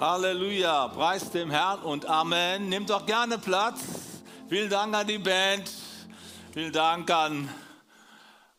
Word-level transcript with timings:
Halleluja, 0.00 0.88
preis 0.88 1.30
dem 1.30 1.50
Herrn 1.50 1.80
und 1.80 2.06
Amen. 2.06 2.70
Nehmt 2.70 2.88
doch 2.88 3.04
gerne 3.04 3.36
Platz. 3.36 3.82
Vielen 4.48 4.70
Dank 4.70 4.94
an 4.94 5.06
die 5.06 5.18
Band. 5.18 5.70
Vielen 6.54 6.72
Dank 6.72 7.10
an 7.10 7.50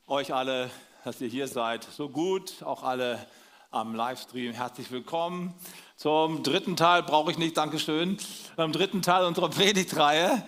euch 0.05 0.31
alle, 0.31 0.69
dass 1.03 1.19
ihr 1.19 1.29
hier 1.29 1.47
seid. 1.47 1.83
So 1.83 2.09
gut, 2.09 2.61
auch 2.61 2.83
alle 2.83 3.25
am 3.71 3.95
Livestream. 3.95 4.53
Herzlich 4.53 4.91
willkommen. 4.91 5.55
Zum 5.95 6.43
dritten 6.43 6.77
Teil 6.77 7.01
brauche 7.01 7.31
ich 7.31 7.39
nicht, 7.39 7.57
Dankeschön. 7.57 8.19
Beim 8.55 8.71
dritten 8.71 9.01
Teil 9.01 9.25
unserer 9.25 9.49
Predigtreihe 9.49 10.45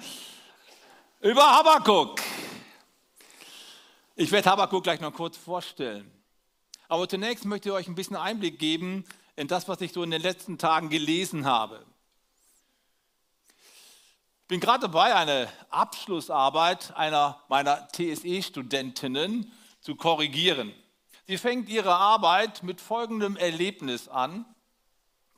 über 1.21 1.41
Habakkuk. 1.41 2.21
Ich 4.16 4.32
werde 4.32 4.48
Habakkuk 4.48 4.84
gleich 4.84 5.02
noch 5.02 5.14
kurz 5.14 5.38
vorstellen. 5.38 6.12
Aber 6.88 7.10
zunächst 7.10 7.46
möchte 7.46 7.70
ich 7.70 7.73
euch 7.73 7.88
ein 7.88 7.96
bisschen 7.96 8.16
Einblick 8.16 8.60
geben 8.60 9.05
in 9.36 9.48
das, 9.48 9.68
was 9.68 9.82
ich 9.82 9.94
so 9.94 10.04
in 10.04 10.12
den 10.12 10.22
letzten 10.22 10.58
Tagen 10.58 10.90
gelesen 10.90 11.46
habe. 11.46 11.86
Ich 14.42 14.48
bin 14.48 14.59
gerade 14.59 14.82
dabei, 14.82 15.16
eine 15.16 15.50
Abschlussarbeit 15.70 16.96
einer 16.96 17.42
meiner 17.50 17.88
TSE-Studentinnen 17.90 19.52
zu 19.82 19.96
korrigieren. 19.96 20.73
Sie 21.26 21.38
fängt 21.38 21.70
ihre 21.70 21.96
Arbeit 21.96 22.62
mit 22.62 22.82
folgendem 22.82 23.38
Erlebnis 23.38 24.08
an, 24.08 24.46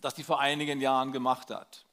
das 0.01 0.15
sie 0.15 0.23
vor 0.23 0.39
einigen 0.39 0.81
Jahren 0.81 1.11
gemacht 1.11 1.51
hat. 1.51 1.85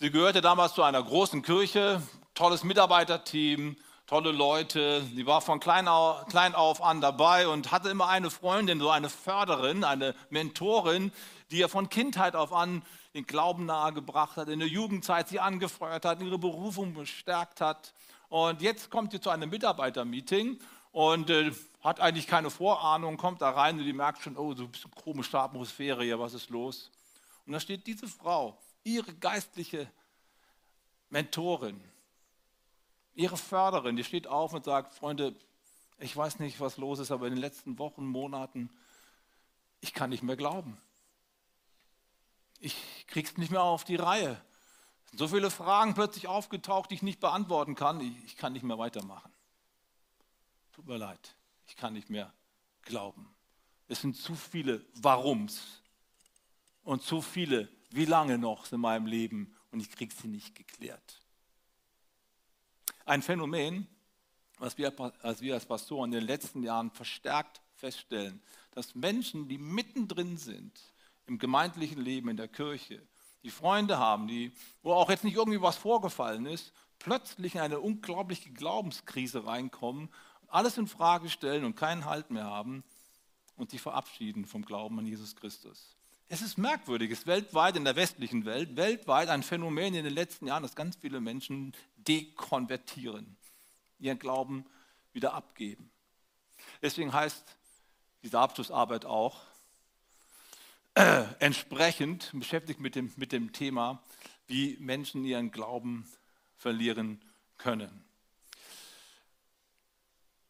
Sie 0.00 0.10
gehörte 0.10 0.40
damals 0.40 0.74
zu 0.74 0.82
einer 0.82 1.02
großen 1.02 1.42
Kirche, 1.42 2.02
tolles 2.34 2.64
Mitarbeiterteam, 2.64 3.76
tolle 4.14 4.30
Leute. 4.30 5.04
Sie 5.12 5.26
war 5.26 5.40
von 5.40 5.58
klein 5.58 5.88
auf, 5.88 6.82
an 6.84 7.00
dabei 7.00 7.48
und 7.48 7.72
hatte 7.72 7.88
immer 7.88 8.06
eine 8.06 8.30
Freundin, 8.30 8.78
so 8.78 8.88
eine 8.88 9.10
Förderin, 9.10 9.82
eine 9.82 10.14
Mentorin, 10.30 11.10
die 11.50 11.58
ihr 11.58 11.68
von 11.68 11.88
Kindheit 11.88 12.36
auf 12.36 12.52
an 12.52 12.82
den 13.14 13.26
Glauben 13.26 13.66
nahegebracht 13.66 14.36
hat, 14.36 14.48
in 14.48 14.60
der 14.60 14.68
Jugendzeit 14.68 15.28
sie 15.28 15.40
angefeuert 15.40 16.04
hat, 16.04 16.22
ihre 16.22 16.38
Berufung 16.38 16.94
bestärkt 16.94 17.60
hat. 17.60 17.92
Und 18.28 18.62
jetzt 18.62 18.88
kommt 18.88 19.10
sie 19.10 19.20
zu 19.20 19.30
einem 19.30 19.50
Mitarbeitermeeting 19.50 20.60
und 20.92 21.30
äh, 21.30 21.50
hat 21.82 21.98
eigentlich 21.98 22.28
keine 22.28 22.50
Vorahnung, 22.50 23.16
kommt 23.16 23.42
da 23.42 23.50
rein 23.50 23.80
und 23.80 23.84
die 23.84 23.92
merkt 23.92 24.22
schon, 24.22 24.36
oh, 24.36 24.54
so 24.54 24.66
ein 24.66 24.70
komische 25.02 25.40
Atmosphäre 25.40 26.04
hier, 26.04 26.20
was 26.20 26.34
ist 26.34 26.50
los? 26.50 26.88
Und 27.46 27.52
da 27.52 27.58
steht 27.58 27.84
diese 27.84 28.06
Frau, 28.06 28.56
ihre 28.84 29.12
geistliche 29.12 29.88
Mentorin, 31.10 31.80
ihre 33.14 33.36
Förderin, 33.36 33.96
die 33.96 34.04
steht 34.04 34.26
auf 34.26 34.52
und 34.52 34.64
sagt, 34.64 34.92
Freunde, 34.92 35.34
ich 35.98 36.16
weiß 36.16 36.38
nicht, 36.40 36.60
was 36.60 36.76
los 36.76 36.98
ist, 36.98 37.10
aber 37.10 37.26
in 37.26 37.34
den 37.34 37.40
letzten 37.40 37.78
Wochen, 37.78 38.06
Monaten, 38.06 38.70
ich 39.80 39.94
kann 39.94 40.10
nicht 40.10 40.22
mehr 40.22 40.36
glauben. 40.36 40.76
Ich 42.58 43.06
krieg's 43.06 43.36
nicht 43.36 43.50
mehr 43.50 43.62
auf 43.62 43.84
die 43.84 43.96
Reihe. 43.96 44.40
So 45.12 45.28
viele 45.28 45.50
Fragen 45.50 45.94
plötzlich 45.94 46.26
aufgetaucht, 46.26 46.90
die 46.90 46.96
ich 46.96 47.02
nicht 47.02 47.20
beantworten 47.20 47.74
kann. 47.74 48.00
Ich, 48.00 48.24
ich 48.24 48.36
kann 48.36 48.52
nicht 48.52 48.64
mehr 48.64 48.78
weitermachen. 48.78 49.32
Tut 50.72 50.86
mir 50.86 50.96
leid, 50.96 51.34
ich 51.68 51.76
kann 51.76 51.92
nicht 51.92 52.10
mehr 52.10 52.32
glauben. 52.82 53.32
Es 53.86 54.00
sind 54.00 54.16
zu 54.16 54.34
viele 54.34 54.84
Warums 54.94 55.82
und 56.82 57.02
zu 57.02 57.22
viele, 57.22 57.68
wie 57.90 58.06
lange 58.06 58.38
noch 58.38 58.70
in 58.72 58.80
meinem 58.80 59.06
Leben 59.06 59.54
und 59.70 59.80
ich 59.80 59.90
kriege 59.90 60.12
sie 60.12 60.28
nicht 60.28 60.54
geklärt. 60.54 61.23
Ein 63.04 63.22
Phänomen, 63.22 63.86
was 64.58 64.78
wir, 64.78 64.92
was 65.22 65.40
wir 65.40 65.54
als 65.54 65.66
Pastoren 65.66 66.12
in 66.12 66.20
den 66.20 66.26
letzten 66.26 66.62
Jahren 66.62 66.90
verstärkt 66.90 67.60
feststellen, 67.74 68.40
dass 68.70 68.94
Menschen, 68.94 69.48
die 69.48 69.58
mittendrin 69.58 70.36
sind 70.36 70.80
im 71.26 71.38
gemeindlichen 71.38 72.00
Leben, 72.00 72.28
in 72.28 72.36
der 72.36 72.48
Kirche, 72.48 73.02
die 73.42 73.50
Freunde 73.50 73.98
haben, 73.98 74.26
die, 74.26 74.52
wo 74.82 74.94
auch 74.94 75.10
jetzt 75.10 75.24
nicht 75.24 75.36
irgendwie 75.36 75.60
was 75.60 75.76
vorgefallen 75.76 76.46
ist, 76.46 76.72
plötzlich 76.98 77.56
in 77.56 77.60
eine 77.60 77.80
unglaubliche 77.80 78.50
Glaubenskrise 78.50 79.46
reinkommen, 79.46 80.08
alles 80.48 80.78
in 80.78 80.86
Frage 80.86 81.28
stellen 81.28 81.64
und 81.64 81.76
keinen 81.76 82.06
Halt 82.06 82.30
mehr 82.30 82.44
haben 82.44 82.84
und 83.56 83.70
sich 83.70 83.82
verabschieden 83.82 84.46
vom 84.46 84.64
Glauben 84.64 84.98
an 84.98 85.06
Jesus 85.06 85.36
Christus. 85.36 85.94
Es 86.28 86.40
ist 86.40 86.56
merkwürdig, 86.56 87.10
es 87.10 87.20
ist 87.20 87.26
weltweit 87.26 87.76
in 87.76 87.84
der 87.84 87.96
westlichen 87.96 88.46
Welt, 88.46 88.76
weltweit 88.76 89.28
ein 89.28 89.42
Phänomen 89.42 89.94
in 89.94 90.04
den 90.04 90.14
letzten 90.14 90.46
Jahren, 90.46 90.62
dass 90.62 90.74
ganz 90.74 90.96
viele 90.96 91.20
Menschen 91.20 91.74
dekonvertieren, 92.06 93.36
ihren 93.98 94.18
Glauben 94.18 94.66
wieder 95.12 95.34
abgeben. 95.34 95.90
Deswegen 96.82 97.12
heißt 97.12 97.44
diese 98.22 98.38
Abschlussarbeit 98.38 99.04
auch 99.04 99.42
äh, 100.94 101.24
entsprechend 101.40 102.30
beschäftigt 102.32 102.80
mit 102.80 102.94
dem, 102.94 103.12
mit 103.16 103.32
dem 103.32 103.52
Thema, 103.52 104.02
wie 104.46 104.76
Menschen 104.80 105.24
ihren 105.24 105.50
Glauben 105.50 106.08
verlieren 106.56 107.20
können. 107.58 108.04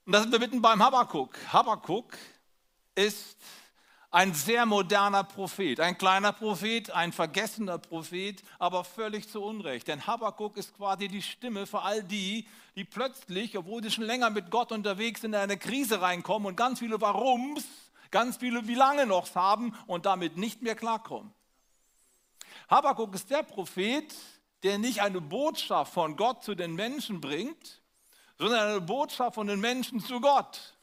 Und 0.04 0.12
da 0.12 0.20
sind 0.20 0.32
wir 0.32 0.38
mitten 0.38 0.60
beim 0.60 0.82
Habakkuk. 0.82 1.36
Habakkuk 1.52 2.16
ist 2.94 3.38
ein 4.14 4.32
sehr 4.32 4.64
moderner 4.64 5.24
Prophet, 5.24 5.80
ein 5.80 5.98
kleiner 5.98 6.32
Prophet, 6.32 6.88
ein 6.92 7.12
vergessener 7.12 7.78
Prophet, 7.78 8.44
aber 8.60 8.84
völlig 8.84 9.28
zu 9.28 9.42
Unrecht. 9.42 9.88
Denn 9.88 10.06
Habakkuk 10.06 10.56
ist 10.56 10.76
quasi 10.76 11.08
die 11.08 11.20
Stimme 11.20 11.66
für 11.66 11.82
all 11.82 12.04
die, 12.04 12.46
die 12.76 12.84
plötzlich, 12.84 13.58
obwohl 13.58 13.82
sie 13.82 13.90
schon 13.90 14.04
länger 14.04 14.30
mit 14.30 14.52
Gott 14.52 14.70
unterwegs 14.70 15.22
sind, 15.22 15.32
in 15.32 15.40
eine 15.40 15.58
Krise 15.58 16.00
reinkommen 16.00 16.46
und 16.46 16.56
ganz 16.56 16.78
viele 16.78 17.00
Warums, 17.00 17.64
ganz 18.12 18.36
viele 18.36 18.68
Wie 18.68 18.76
lange 18.76 19.04
noch 19.04 19.34
haben 19.34 19.76
und 19.88 20.06
damit 20.06 20.36
nicht 20.36 20.62
mehr 20.62 20.76
klarkommen. 20.76 21.34
Habakkuk 22.70 23.16
ist 23.16 23.30
der 23.30 23.42
Prophet, 23.42 24.14
der 24.62 24.78
nicht 24.78 25.02
eine 25.02 25.20
Botschaft 25.20 25.92
von 25.92 26.14
Gott 26.14 26.44
zu 26.44 26.54
den 26.54 26.76
Menschen 26.76 27.20
bringt, 27.20 27.82
sondern 28.38 28.68
eine 28.68 28.80
Botschaft 28.80 29.34
von 29.34 29.48
den 29.48 29.58
Menschen 29.58 29.98
zu 29.98 30.20
Gott. 30.20 30.74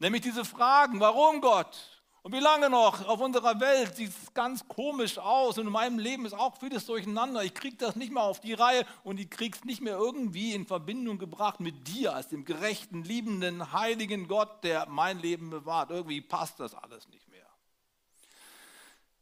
Nämlich 0.00 0.20
diese 0.20 0.44
Fragen, 0.44 1.00
warum 1.00 1.40
Gott? 1.40 1.95
Und 2.26 2.32
wie 2.32 2.40
lange 2.40 2.68
noch? 2.68 3.06
Auf 3.06 3.20
unserer 3.20 3.60
Welt 3.60 3.94
sieht 3.94 4.08
es 4.08 4.34
ganz 4.34 4.66
komisch 4.66 5.16
aus 5.16 5.58
und 5.58 5.66
in 5.66 5.72
meinem 5.72 6.00
Leben 6.00 6.26
ist 6.26 6.32
auch 6.32 6.56
vieles 6.56 6.84
durcheinander. 6.84 7.44
Ich 7.44 7.54
kriege 7.54 7.76
das 7.76 7.94
nicht 7.94 8.10
mehr 8.10 8.24
auf 8.24 8.40
die 8.40 8.52
Reihe 8.52 8.84
und 9.04 9.20
ich 9.20 9.30
kriege 9.30 9.56
es 9.56 9.64
nicht 9.64 9.80
mehr 9.80 9.96
irgendwie 9.96 10.52
in 10.52 10.66
Verbindung 10.66 11.18
gebracht 11.18 11.60
mit 11.60 11.86
dir 11.86 12.16
als 12.16 12.26
dem 12.26 12.44
gerechten, 12.44 13.04
liebenden, 13.04 13.72
heiligen 13.72 14.26
Gott, 14.26 14.64
der 14.64 14.88
mein 14.88 15.20
Leben 15.20 15.50
bewahrt. 15.50 15.90
Irgendwie 15.90 16.20
passt 16.20 16.58
das 16.58 16.74
alles 16.74 17.08
nicht 17.10 17.28
mehr. 17.28 17.46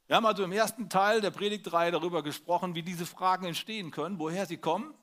Wir 0.06 0.16
haben 0.16 0.24
also 0.24 0.42
im 0.42 0.52
ersten 0.52 0.88
Teil 0.88 1.20
der 1.20 1.30
Predigtreihe 1.30 1.90
darüber 1.90 2.22
gesprochen, 2.22 2.74
wie 2.74 2.82
diese 2.82 3.04
Fragen 3.04 3.44
entstehen 3.44 3.90
können, 3.90 4.18
woher 4.18 4.46
sie 4.46 4.56
kommen 4.56 4.94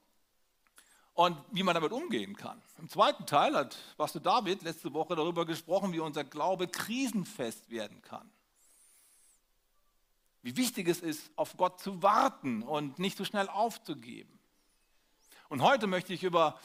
und 1.14 1.38
wie 1.52 1.64
man 1.64 1.76
damit 1.76 1.92
umgehen 1.92 2.36
kann. 2.36 2.62
Im 2.78 2.90
zweiten 2.90 3.26
Teil 3.26 3.56
hat 3.56 3.78
Pastor 3.98 4.22
David 4.22 4.62
letzte 4.64 4.94
Woche 4.94 5.16
darüber 5.16 5.46
gesprochen, 5.46 5.94
wie 5.94 6.00
unser 6.00 6.24
Glaube 6.24 6.68
krisenfest 6.68 7.70
werden 7.70 8.02
kann. 8.02 8.30
Wie 10.42 10.58
wichtig 10.58 10.88
es 10.88 11.02
ist, 11.02 11.30
auf 11.36 11.56
Gott 11.58 11.80
zu 11.80 12.02
warten 12.02 12.64
und 12.64 12.98
nicht 12.98 13.18
so 13.18 13.26
schnell 13.26 13.48
aufzugeben. 13.48 14.40
Und 15.50 15.62
heute 15.62 15.86
möchte 15.86 16.14
ich 16.14 16.24
über 16.24 16.60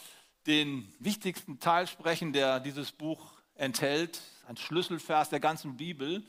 den 0.47 0.91
wichtigsten 0.99 1.59
Teil 1.59 1.87
sprechen, 1.87 2.33
der 2.33 2.61
dieses 2.61 2.93
Buch 2.93 3.33
enthält, 3.57 4.23
ein 4.47 4.57
Schlüsselvers 4.57 5.29
der 5.29 5.41
ganzen 5.41 5.77
Bibel. 5.77 6.25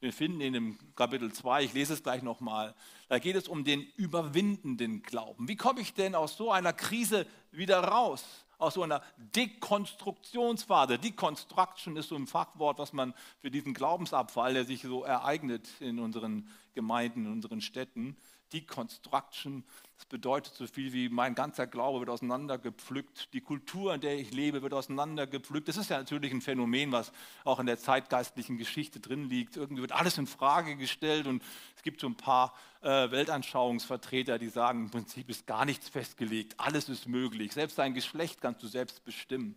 Wir 0.00 0.12
finden 0.12 0.42
ihn 0.42 0.54
im 0.54 0.94
Kapitel 0.94 1.32
2, 1.32 1.64
ich 1.64 1.72
lese 1.72 1.94
es 1.94 2.02
gleich 2.02 2.22
nochmal. 2.22 2.74
Da 3.08 3.18
geht 3.18 3.34
es 3.34 3.48
um 3.48 3.64
den 3.64 3.82
überwindenden 3.96 5.02
Glauben. 5.02 5.48
Wie 5.48 5.56
komme 5.56 5.80
ich 5.80 5.94
denn 5.94 6.14
aus 6.14 6.36
so 6.36 6.52
einer 6.52 6.74
Krise 6.74 7.26
wieder 7.50 7.80
raus? 7.80 8.24
Aus 8.58 8.74
so 8.74 8.82
einer 8.82 9.02
Dekonstruktionsphase. 9.16 10.98
Deconstruction 10.98 11.96
ist 11.96 12.08
so 12.08 12.16
ein 12.16 12.26
Fachwort, 12.26 12.78
was 12.78 12.92
man 12.92 13.14
für 13.40 13.50
diesen 13.50 13.74
Glaubensabfall, 13.74 14.54
der 14.54 14.64
sich 14.64 14.82
so 14.82 15.02
ereignet 15.02 15.68
in 15.80 15.98
unseren 15.98 16.48
Gemeinden, 16.76 17.26
in 17.26 17.32
unseren 17.32 17.60
Städten, 17.60 18.16
Deconstruction, 18.52 19.64
das 19.96 20.06
bedeutet 20.06 20.54
so 20.54 20.66
viel 20.66 20.92
wie 20.92 21.08
mein 21.08 21.34
ganzer 21.34 21.66
Glaube 21.66 22.00
wird 22.00 22.10
auseinandergepflückt, 22.10 23.32
die 23.32 23.40
Kultur, 23.40 23.94
in 23.94 24.00
der 24.00 24.18
ich 24.18 24.30
lebe, 24.30 24.62
wird 24.62 24.74
auseinandergepflückt. 24.74 25.66
Das 25.66 25.76
ist 25.76 25.90
ja 25.90 25.98
natürlich 25.98 26.32
ein 26.32 26.42
Phänomen, 26.42 26.92
was 26.92 27.12
auch 27.44 27.58
in 27.58 27.66
der 27.66 27.78
zeitgeistlichen 27.78 28.58
Geschichte 28.58 29.00
drin 29.00 29.28
liegt. 29.28 29.56
Irgendwie 29.56 29.82
wird 29.82 29.92
alles 29.92 30.18
in 30.18 30.26
Frage 30.26 30.76
gestellt 30.76 31.26
und 31.26 31.42
es 31.76 31.82
gibt 31.82 32.00
so 32.00 32.06
ein 32.06 32.14
paar 32.14 32.54
äh, 32.82 33.10
Weltanschauungsvertreter, 33.10 34.38
die 34.38 34.48
sagen, 34.48 34.84
im 34.84 34.90
Prinzip 34.90 35.28
ist 35.28 35.46
gar 35.46 35.64
nichts 35.64 35.88
festgelegt, 35.88 36.54
alles 36.58 36.88
ist 36.88 37.08
möglich. 37.08 37.52
Selbst 37.52 37.78
dein 37.78 37.94
Geschlecht 37.94 38.40
kannst 38.40 38.62
du 38.62 38.68
selbst 38.68 39.02
bestimmen. 39.02 39.56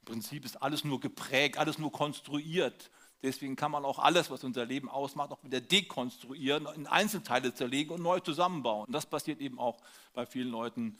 Im 0.00 0.04
Prinzip 0.04 0.44
ist 0.44 0.60
alles 0.60 0.84
nur 0.84 1.00
geprägt, 1.00 1.58
alles 1.58 1.78
nur 1.78 1.92
konstruiert. 1.92 2.90
Deswegen 3.22 3.56
kann 3.56 3.70
man 3.70 3.84
auch 3.84 3.98
alles, 3.98 4.30
was 4.30 4.44
unser 4.44 4.66
Leben 4.66 4.88
ausmacht, 4.88 5.30
auch 5.30 5.42
wieder 5.42 5.60
dekonstruieren, 5.60 6.66
in 6.74 6.86
Einzelteile 6.86 7.54
zerlegen 7.54 7.94
und 7.94 8.02
neu 8.02 8.20
zusammenbauen. 8.20 8.86
Und 8.86 8.92
das 8.92 9.06
passiert 9.06 9.40
eben 9.40 9.58
auch 9.58 9.78
bei 10.12 10.26
vielen 10.26 10.50
Leuten 10.50 10.98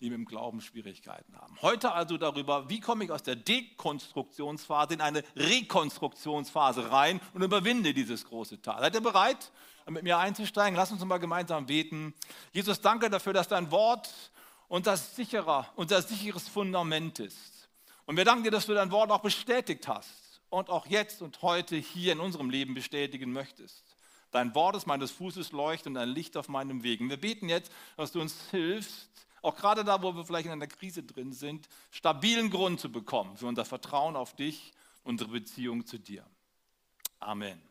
die 0.00 0.10
mit 0.10 0.18
dem 0.18 0.24
Glauben 0.26 0.60
Schwierigkeiten 0.60 1.34
haben. 1.36 1.56
Heute 1.62 1.92
also 1.92 2.18
darüber, 2.18 2.68
wie 2.68 2.80
komme 2.80 3.04
ich 3.04 3.10
aus 3.10 3.22
der 3.22 3.36
Dekonstruktionsphase 3.36 4.94
in 4.94 5.00
eine 5.00 5.22
Rekonstruktionsphase 5.34 6.90
rein 6.90 7.20
und 7.32 7.42
überwinde 7.42 7.94
dieses 7.94 8.24
große 8.26 8.60
Tal. 8.60 8.80
Seid 8.80 8.94
ihr 8.94 9.00
bereit, 9.00 9.50
mit 9.88 10.02
mir 10.02 10.18
einzusteigen? 10.18 10.76
Lass 10.76 10.92
uns 10.92 11.02
mal 11.04 11.18
gemeinsam 11.18 11.66
beten. 11.66 12.12
Jesus, 12.52 12.80
danke 12.80 13.08
dafür, 13.08 13.32
dass 13.32 13.48
dein 13.48 13.70
Wort 13.70 14.12
unser, 14.68 14.96
sicherer, 14.96 15.66
unser 15.76 16.02
sicheres 16.02 16.46
Fundament 16.46 17.18
ist. 17.20 17.70
Und 18.04 18.16
wir 18.16 18.24
danken 18.24 18.44
dir, 18.44 18.50
dass 18.50 18.66
du 18.66 18.74
dein 18.74 18.90
Wort 18.90 19.10
auch 19.10 19.22
bestätigt 19.22 19.88
hast 19.88 20.25
und 20.50 20.70
auch 20.70 20.86
jetzt 20.86 21.22
und 21.22 21.42
heute 21.42 21.76
hier 21.76 22.12
in 22.12 22.20
unserem 22.20 22.50
Leben 22.50 22.74
bestätigen 22.74 23.32
möchtest. 23.32 23.84
Dein 24.30 24.54
Wort 24.54 24.76
ist 24.76 24.86
meines 24.86 25.10
Fußes 25.12 25.52
Leucht 25.52 25.86
und 25.86 25.96
ein 25.96 26.08
Licht 26.08 26.36
auf 26.36 26.48
meinem 26.48 26.82
Weg. 26.82 27.00
Und 27.00 27.10
wir 27.10 27.16
beten 27.16 27.48
jetzt, 27.48 27.72
dass 27.96 28.12
du 28.12 28.20
uns 28.20 28.50
hilfst, 28.50 29.08
auch 29.42 29.56
gerade 29.56 29.84
da, 29.84 30.02
wo 30.02 30.14
wir 30.14 30.24
vielleicht 30.24 30.46
in 30.46 30.52
einer 30.52 30.66
Krise 30.66 31.02
drin 31.02 31.32
sind, 31.32 31.68
stabilen 31.90 32.50
Grund 32.50 32.80
zu 32.80 32.90
bekommen 32.90 33.36
für 33.36 33.46
unser 33.46 33.64
Vertrauen 33.64 34.16
auf 34.16 34.34
dich, 34.34 34.72
unsere 35.04 35.30
Beziehung 35.30 35.86
zu 35.86 35.98
dir. 35.98 36.26
Amen. 37.20 37.62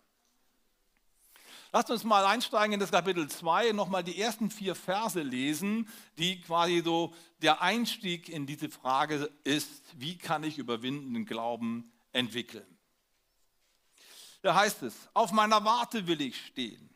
Lasst 1.74 1.92
uns 1.92 2.06
mal 2.06 2.26
einsteigen 2.26 2.76
in 2.76 2.80
das 2.80 2.92
Kapitel 2.92 3.28
2, 3.28 3.74
nochmal 3.74 4.04
die 4.04 4.18
ersten 4.18 4.50
vier 4.50 4.76
Verse 4.76 5.22
lesen, 5.22 5.90
die 6.18 6.40
quasi 6.40 6.82
so 6.82 7.14
der 7.42 7.62
Einstieg 7.62 8.30
in 8.30 8.46
diese 8.46 8.70
Frage 8.70 9.30
ist, 9.44 9.84
wie 9.98 10.18
kann 10.18 10.46
ich 10.46 10.58
überwindenden 10.58 11.26
Glauben 11.26 11.92
entwickeln. 12.16 12.66
Da 14.42 14.56
heißt 14.56 14.84
es, 14.84 14.96
auf 15.14 15.32
meiner 15.32 15.64
Warte 15.66 16.08
will 16.08 16.22
ich 16.22 16.46
stehen 16.46 16.90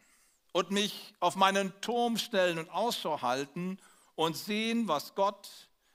und 0.52 0.72
mich 0.72 1.14
auf 1.20 1.36
meinen 1.36 1.80
Turm 1.82 2.18
stellen 2.18 2.60
und 2.60 2.70
Ausschau 2.70 3.22
halten 3.22 3.80
und 4.16 4.38
sehen, 4.38 4.88
was 4.88 5.16
Gott 5.16 5.50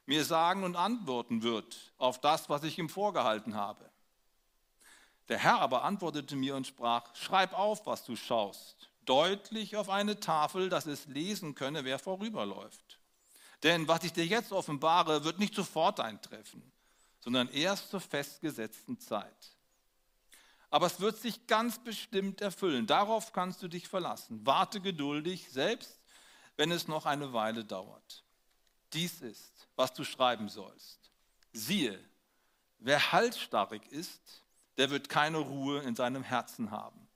mir 0.06 0.24
sagen 0.24 0.64
und 0.64 0.76
antworten 0.76 1.42
wird 1.42 1.92
auf 1.96 2.20
das, 2.20 2.48
was 2.48 2.64
ich 2.64 2.78
ihm 2.78 2.88
vorgehalten 2.88 3.54
habe. 3.54 3.88
Der 5.28 5.38
Herr 5.38 5.60
aber 5.60 5.84
antwortete 5.84 6.36
mir 6.36 6.54
und 6.54 6.66
sprach, 6.66 7.14
schreib 7.14 7.54
auf, 7.54 7.86
was 7.86 8.04
du 8.04 8.16
schaust, 8.16 8.90
deutlich 9.06 9.76
auf 9.76 9.88
eine 9.88 10.20
Tafel, 10.20 10.68
dass 10.68 10.86
es 10.86 11.06
lesen 11.06 11.54
könne, 11.54 11.84
wer 11.84 11.98
vorüberläuft. 11.98 13.00
Denn 13.62 13.88
was 13.88 14.04
ich 14.04 14.12
dir 14.12 14.26
jetzt 14.26 14.52
offenbare, 14.52 15.24
wird 15.24 15.38
nicht 15.38 15.54
sofort 15.54 15.98
eintreffen, 16.00 16.62
sondern 17.24 17.48
erst 17.48 17.88
zur 17.88 18.00
festgesetzten 18.00 19.00
Zeit. 19.00 19.56
Aber 20.68 20.86
es 20.86 21.00
wird 21.00 21.16
sich 21.16 21.46
ganz 21.46 21.82
bestimmt 21.82 22.42
erfüllen. 22.42 22.86
Darauf 22.86 23.32
kannst 23.32 23.62
du 23.62 23.68
dich 23.68 23.88
verlassen. 23.88 24.44
Warte 24.44 24.78
geduldig, 24.78 25.50
selbst 25.50 26.02
wenn 26.58 26.70
es 26.70 26.86
noch 26.86 27.06
eine 27.06 27.32
Weile 27.32 27.64
dauert. 27.64 28.24
Dies 28.92 29.22
ist, 29.22 29.68
was 29.74 29.94
du 29.94 30.04
schreiben 30.04 30.50
sollst. 30.50 31.10
Siehe, 31.54 31.98
wer 32.78 33.12
halsstarrig 33.12 33.86
ist, 33.90 34.44
der 34.76 34.90
wird 34.90 35.08
keine 35.08 35.38
Ruhe 35.38 35.80
in 35.80 35.96
seinem 35.96 36.24
Herzen 36.24 36.70
haben. 36.70 37.08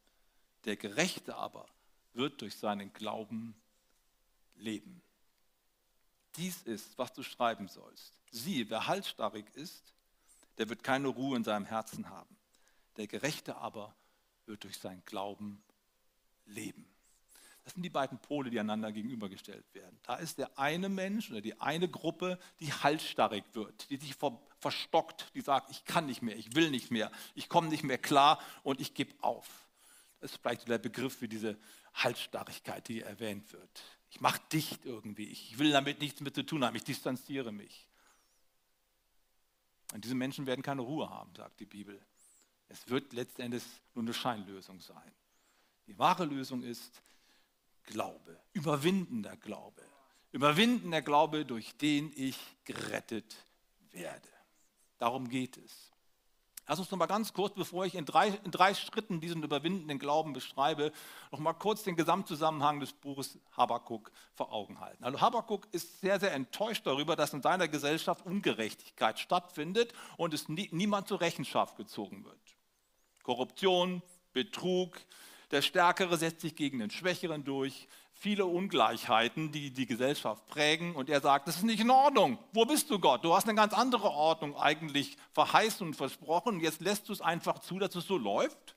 Der 0.64 0.76
Gerechte 0.76 1.36
aber 1.36 1.66
wird 2.14 2.40
durch 2.40 2.56
seinen 2.56 2.94
Glauben 2.94 3.54
leben. 4.54 5.02
Dies 6.36 6.62
ist, 6.62 6.96
was 6.96 7.12
du 7.12 7.22
schreiben 7.22 7.68
sollst. 7.68 8.18
Siehe, 8.30 8.70
wer 8.70 8.86
halsstarrig 8.86 9.44
ist, 9.54 9.92
der 10.58 10.68
wird 10.68 10.82
keine 10.82 11.08
Ruhe 11.08 11.36
in 11.36 11.44
seinem 11.44 11.64
Herzen 11.64 12.10
haben. 12.10 12.36
Der 12.96 13.06
Gerechte 13.06 13.56
aber 13.56 13.94
wird 14.46 14.64
durch 14.64 14.78
seinen 14.78 15.04
Glauben 15.04 15.62
leben. 16.46 16.86
Das 17.64 17.74
sind 17.74 17.82
die 17.82 17.90
beiden 17.90 18.18
Pole, 18.18 18.48
die 18.48 18.58
einander 18.58 18.90
gegenübergestellt 18.92 19.74
werden. 19.74 19.98
Da 20.02 20.16
ist 20.16 20.38
der 20.38 20.58
eine 20.58 20.88
Mensch 20.88 21.30
oder 21.30 21.42
die 21.42 21.60
eine 21.60 21.86
Gruppe, 21.86 22.38
die 22.60 22.72
halsstarrig 22.72 23.44
wird, 23.52 23.90
die 23.90 23.98
sich 23.98 24.16
verstockt, 24.58 25.30
die 25.34 25.42
sagt, 25.42 25.70
ich 25.70 25.84
kann 25.84 26.06
nicht 26.06 26.22
mehr, 26.22 26.36
ich 26.36 26.54
will 26.54 26.70
nicht 26.70 26.90
mehr, 26.90 27.12
ich 27.34 27.50
komme 27.50 27.68
nicht 27.68 27.84
mehr 27.84 27.98
klar 27.98 28.40
und 28.62 28.80
ich 28.80 28.94
gebe 28.94 29.14
auf. 29.22 29.68
Das 30.20 30.32
ist 30.32 30.38
vielleicht 30.40 30.66
der 30.66 30.78
Begriff 30.78 31.18
für 31.18 31.28
diese 31.28 31.58
Halsstarrigkeit, 31.92 32.88
die 32.88 33.02
erwähnt 33.02 33.52
wird. 33.52 33.82
Ich 34.10 34.20
mache 34.20 34.40
dicht 34.50 34.86
irgendwie, 34.86 35.24
ich 35.24 35.58
will 35.58 35.70
damit 35.70 36.00
nichts 36.00 36.22
mehr 36.22 36.32
zu 36.32 36.44
tun 36.44 36.64
haben, 36.64 36.74
ich 36.74 36.84
distanziere 36.84 37.52
mich. 37.52 37.87
Und 39.92 40.04
diese 40.04 40.14
Menschen 40.14 40.46
werden 40.46 40.62
keine 40.62 40.82
Ruhe 40.82 41.08
haben, 41.08 41.34
sagt 41.34 41.60
die 41.60 41.66
Bibel. 41.66 42.00
Es 42.68 42.88
wird 42.88 43.12
letztendlich 43.12 43.64
nur 43.94 44.04
eine 44.04 44.14
Scheinlösung 44.14 44.80
sein. 44.80 45.12
Die 45.86 45.98
wahre 45.98 46.24
Lösung 46.24 46.62
ist, 46.62 47.02
Glaube, 47.84 48.38
überwindender 48.52 49.36
Glaube. 49.38 49.82
Überwindender 50.32 51.00
Glaube, 51.00 51.46
durch 51.46 51.74
den 51.78 52.12
ich 52.14 52.38
gerettet 52.64 53.34
werde. 53.92 54.28
Darum 54.98 55.26
geht 55.28 55.56
es. 55.56 55.90
Lass 56.68 56.78
uns 56.78 56.90
noch 56.90 56.98
mal 56.98 57.06
ganz 57.06 57.32
kurz, 57.32 57.54
bevor 57.54 57.86
ich 57.86 57.94
in 57.94 58.04
drei, 58.04 58.28
in 58.44 58.50
drei 58.50 58.74
Schritten 58.74 59.22
diesen 59.22 59.42
überwindenden 59.42 59.98
Glauben 59.98 60.34
beschreibe, 60.34 60.92
noch 61.32 61.38
mal 61.38 61.54
kurz 61.54 61.82
den 61.82 61.96
Gesamtzusammenhang 61.96 62.78
des 62.78 62.92
Buches 62.92 63.38
Habakkuk 63.56 64.12
vor 64.34 64.52
Augen 64.52 64.78
halten. 64.78 65.02
Also 65.02 65.18
Habakkuk 65.18 65.66
ist 65.72 66.02
sehr, 66.02 66.20
sehr 66.20 66.34
enttäuscht 66.34 66.86
darüber, 66.86 67.16
dass 67.16 67.32
in 67.32 67.40
seiner 67.40 67.68
Gesellschaft 67.68 68.26
Ungerechtigkeit 68.26 69.18
stattfindet 69.18 69.94
und 70.18 70.34
es 70.34 70.50
nie, 70.50 70.68
niemand 70.70 71.08
zur 71.08 71.22
Rechenschaft 71.22 71.78
gezogen 71.78 72.26
wird. 72.26 72.38
Korruption, 73.22 74.02
Betrug, 74.34 75.00
der 75.50 75.62
Stärkere 75.62 76.18
setzt 76.18 76.42
sich 76.42 76.54
gegen 76.54 76.80
den 76.80 76.90
Schwächeren 76.90 77.44
durch. 77.44 77.88
Viele 78.20 78.46
Ungleichheiten, 78.46 79.52
die 79.52 79.70
die 79.70 79.86
Gesellschaft 79.86 80.46
prägen. 80.46 80.94
Und 80.94 81.08
er 81.08 81.20
sagt, 81.20 81.46
das 81.46 81.56
ist 81.56 81.62
nicht 81.62 81.80
in 81.80 81.90
Ordnung. 81.90 82.38
Wo 82.52 82.64
bist 82.64 82.90
du, 82.90 82.98
Gott? 82.98 83.24
Du 83.24 83.34
hast 83.34 83.44
eine 83.44 83.54
ganz 83.54 83.72
andere 83.72 84.10
Ordnung 84.10 84.56
eigentlich 84.56 85.16
verheißen 85.32 85.86
und 85.86 85.94
versprochen. 85.94 86.60
Jetzt 86.60 86.80
lässt 86.80 87.08
du 87.08 87.12
es 87.12 87.20
einfach 87.20 87.60
zu, 87.60 87.78
dass 87.78 87.94
es 87.94 88.06
so 88.06 88.16
läuft. 88.18 88.74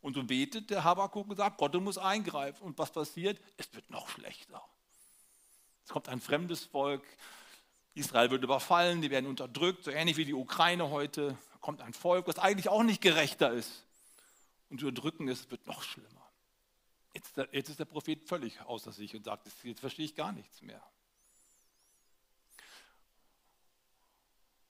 Und 0.00 0.14
so 0.14 0.24
betet 0.24 0.70
der 0.70 0.84
Habakkuk 0.84 1.30
und 1.30 1.36
sagt, 1.36 1.56
Gott, 1.56 1.74
du 1.74 1.80
musst 1.80 1.98
eingreifen. 1.98 2.64
Und 2.64 2.76
was 2.76 2.90
passiert? 2.90 3.40
Es 3.56 3.72
wird 3.74 3.88
noch 3.90 4.08
schlechter. 4.08 4.62
Es 5.84 5.90
kommt 5.90 6.08
ein 6.08 6.20
fremdes 6.20 6.64
Volk. 6.64 7.04
Israel 7.94 8.30
wird 8.30 8.42
überfallen, 8.42 9.02
die 9.02 9.10
werden 9.10 9.26
unterdrückt, 9.26 9.84
so 9.84 9.90
ähnlich 9.92 10.16
wie 10.16 10.24
die 10.24 10.34
Ukraine 10.34 10.90
heute. 10.90 11.38
Da 11.52 11.58
kommt 11.60 11.80
ein 11.80 11.94
Volk, 11.94 12.26
das 12.26 12.38
eigentlich 12.38 12.68
auch 12.68 12.82
nicht 12.82 13.00
gerechter 13.00 13.52
ist 13.52 13.84
und 14.68 14.82
unterdrücken 14.82 15.28
es, 15.28 15.50
wird 15.50 15.66
noch 15.66 15.82
schlimmer. 15.82 16.23
Jetzt, 17.14 17.36
jetzt 17.52 17.68
ist 17.70 17.78
der 17.78 17.84
Prophet 17.84 18.28
völlig 18.28 18.60
außer 18.60 18.92
sich 18.92 19.14
und 19.14 19.24
sagt, 19.24 19.48
jetzt 19.62 19.80
verstehe 19.80 20.04
ich 20.04 20.14
gar 20.14 20.32
nichts 20.32 20.60
mehr. 20.62 20.82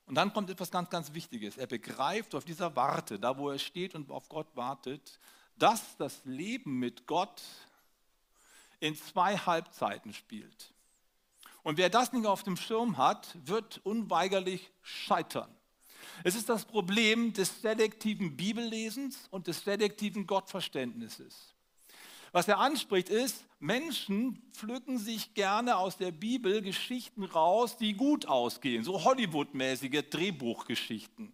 Und 0.06 0.17
dann 0.17 0.32
kommt 0.32 0.50
etwas 0.50 0.70
ganz, 0.70 0.91
ganz 0.91 1.14
Wichtiges. 1.14 1.56
Er 1.56 1.67
begreift 1.67 2.35
auf 2.35 2.44
dieser 2.44 2.76
Warte, 2.76 3.19
da 3.19 3.38
wo 3.38 3.50
er 3.50 3.58
steht 3.58 3.94
und 3.94 4.11
auf 4.11 4.29
Gott 4.29 4.55
wartet, 4.55 5.19
dass 5.56 5.96
das 5.96 6.23
Leben 6.25 6.79
mit 6.79 7.06
Gott 7.06 7.43
in 8.81 8.94
zwei 8.94 9.39
Halbzeiten 9.39 10.13
spielt. 10.13 10.74
Und 11.63 11.79
wer 11.79 11.89
das 11.89 12.13
nicht 12.13 12.27
auf 12.27 12.43
dem 12.43 12.58
Schirm 12.58 12.98
hat, 12.98 13.34
wird 13.46 13.79
unweigerlich 13.84 14.70
scheitern. 14.82 15.48
Es 16.22 16.34
ist 16.34 16.51
das 16.51 16.67
Problem 16.67 17.32
des 17.32 17.63
selektiven 17.63 18.36
Bibellesens 18.36 19.27
und 19.31 19.46
des 19.46 19.65
selektiven 19.65 20.27
Gottverständnisses. 20.27 21.54
Was 22.34 22.48
er 22.48 22.58
anspricht 22.58 23.10
ist, 23.10 23.44
Menschen 23.60 24.43
pflücken 24.50 24.98
sich 24.98 25.34
gerne 25.34 25.76
aus 25.76 25.98
der 25.98 26.10
Bibel 26.10 26.62
Geschichten 26.62 27.22
raus, 27.22 27.76
die 27.76 27.94
gut 27.94 28.26
ausgehen, 28.26 28.82
so 28.82 29.05
Hollywood-mäßige 29.05 30.03
Drehbuchgeschichten. 30.10 31.32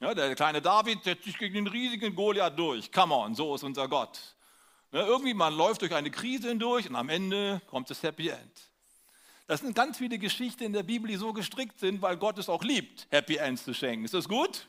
Ja, 0.00 0.12
der 0.12 0.34
kleine 0.34 0.60
David 0.60 1.04
setzt 1.04 1.22
sich 1.22 1.38
gegen 1.38 1.54
den 1.54 1.66
riesigen 1.68 2.16
Goliath 2.16 2.58
durch. 2.58 2.90
Come 2.90 3.14
on, 3.14 3.36
so 3.36 3.54
ist 3.54 3.62
unser 3.62 3.86
Gott. 3.86 4.18
Ja, 4.90 5.06
irgendwie 5.06 5.34
man 5.34 5.54
läuft 5.54 5.82
durch 5.82 5.94
eine 5.94 6.10
Krise 6.10 6.48
hindurch 6.48 6.88
und 6.88 6.96
am 6.96 7.10
Ende 7.10 7.62
kommt 7.68 7.88
das 7.88 8.02
Happy 8.02 8.30
End. 8.30 8.72
Das 9.46 9.60
sind 9.60 9.76
ganz 9.76 9.98
viele 9.98 10.18
Geschichten 10.18 10.64
in 10.64 10.72
der 10.72 10.82
Bibel, 10.82 11.08
die 11.08 11.16
so 11.16 11.32
gestrickt 11.32 11.78
sind, 11.78 12.02
weil 12.02 12.16
Gott 12.16 12.38
es 12.38 12.48
auch 12.48 12.64
liebt, 12.64 13.06
Happy 13.10 13.36
Ends 13.36 13.62
zu 13.62 13.72
schenken. 13.72 14.04
Ist 14.04 14.14
das 14.14 14.28
gut? 14.28 14.66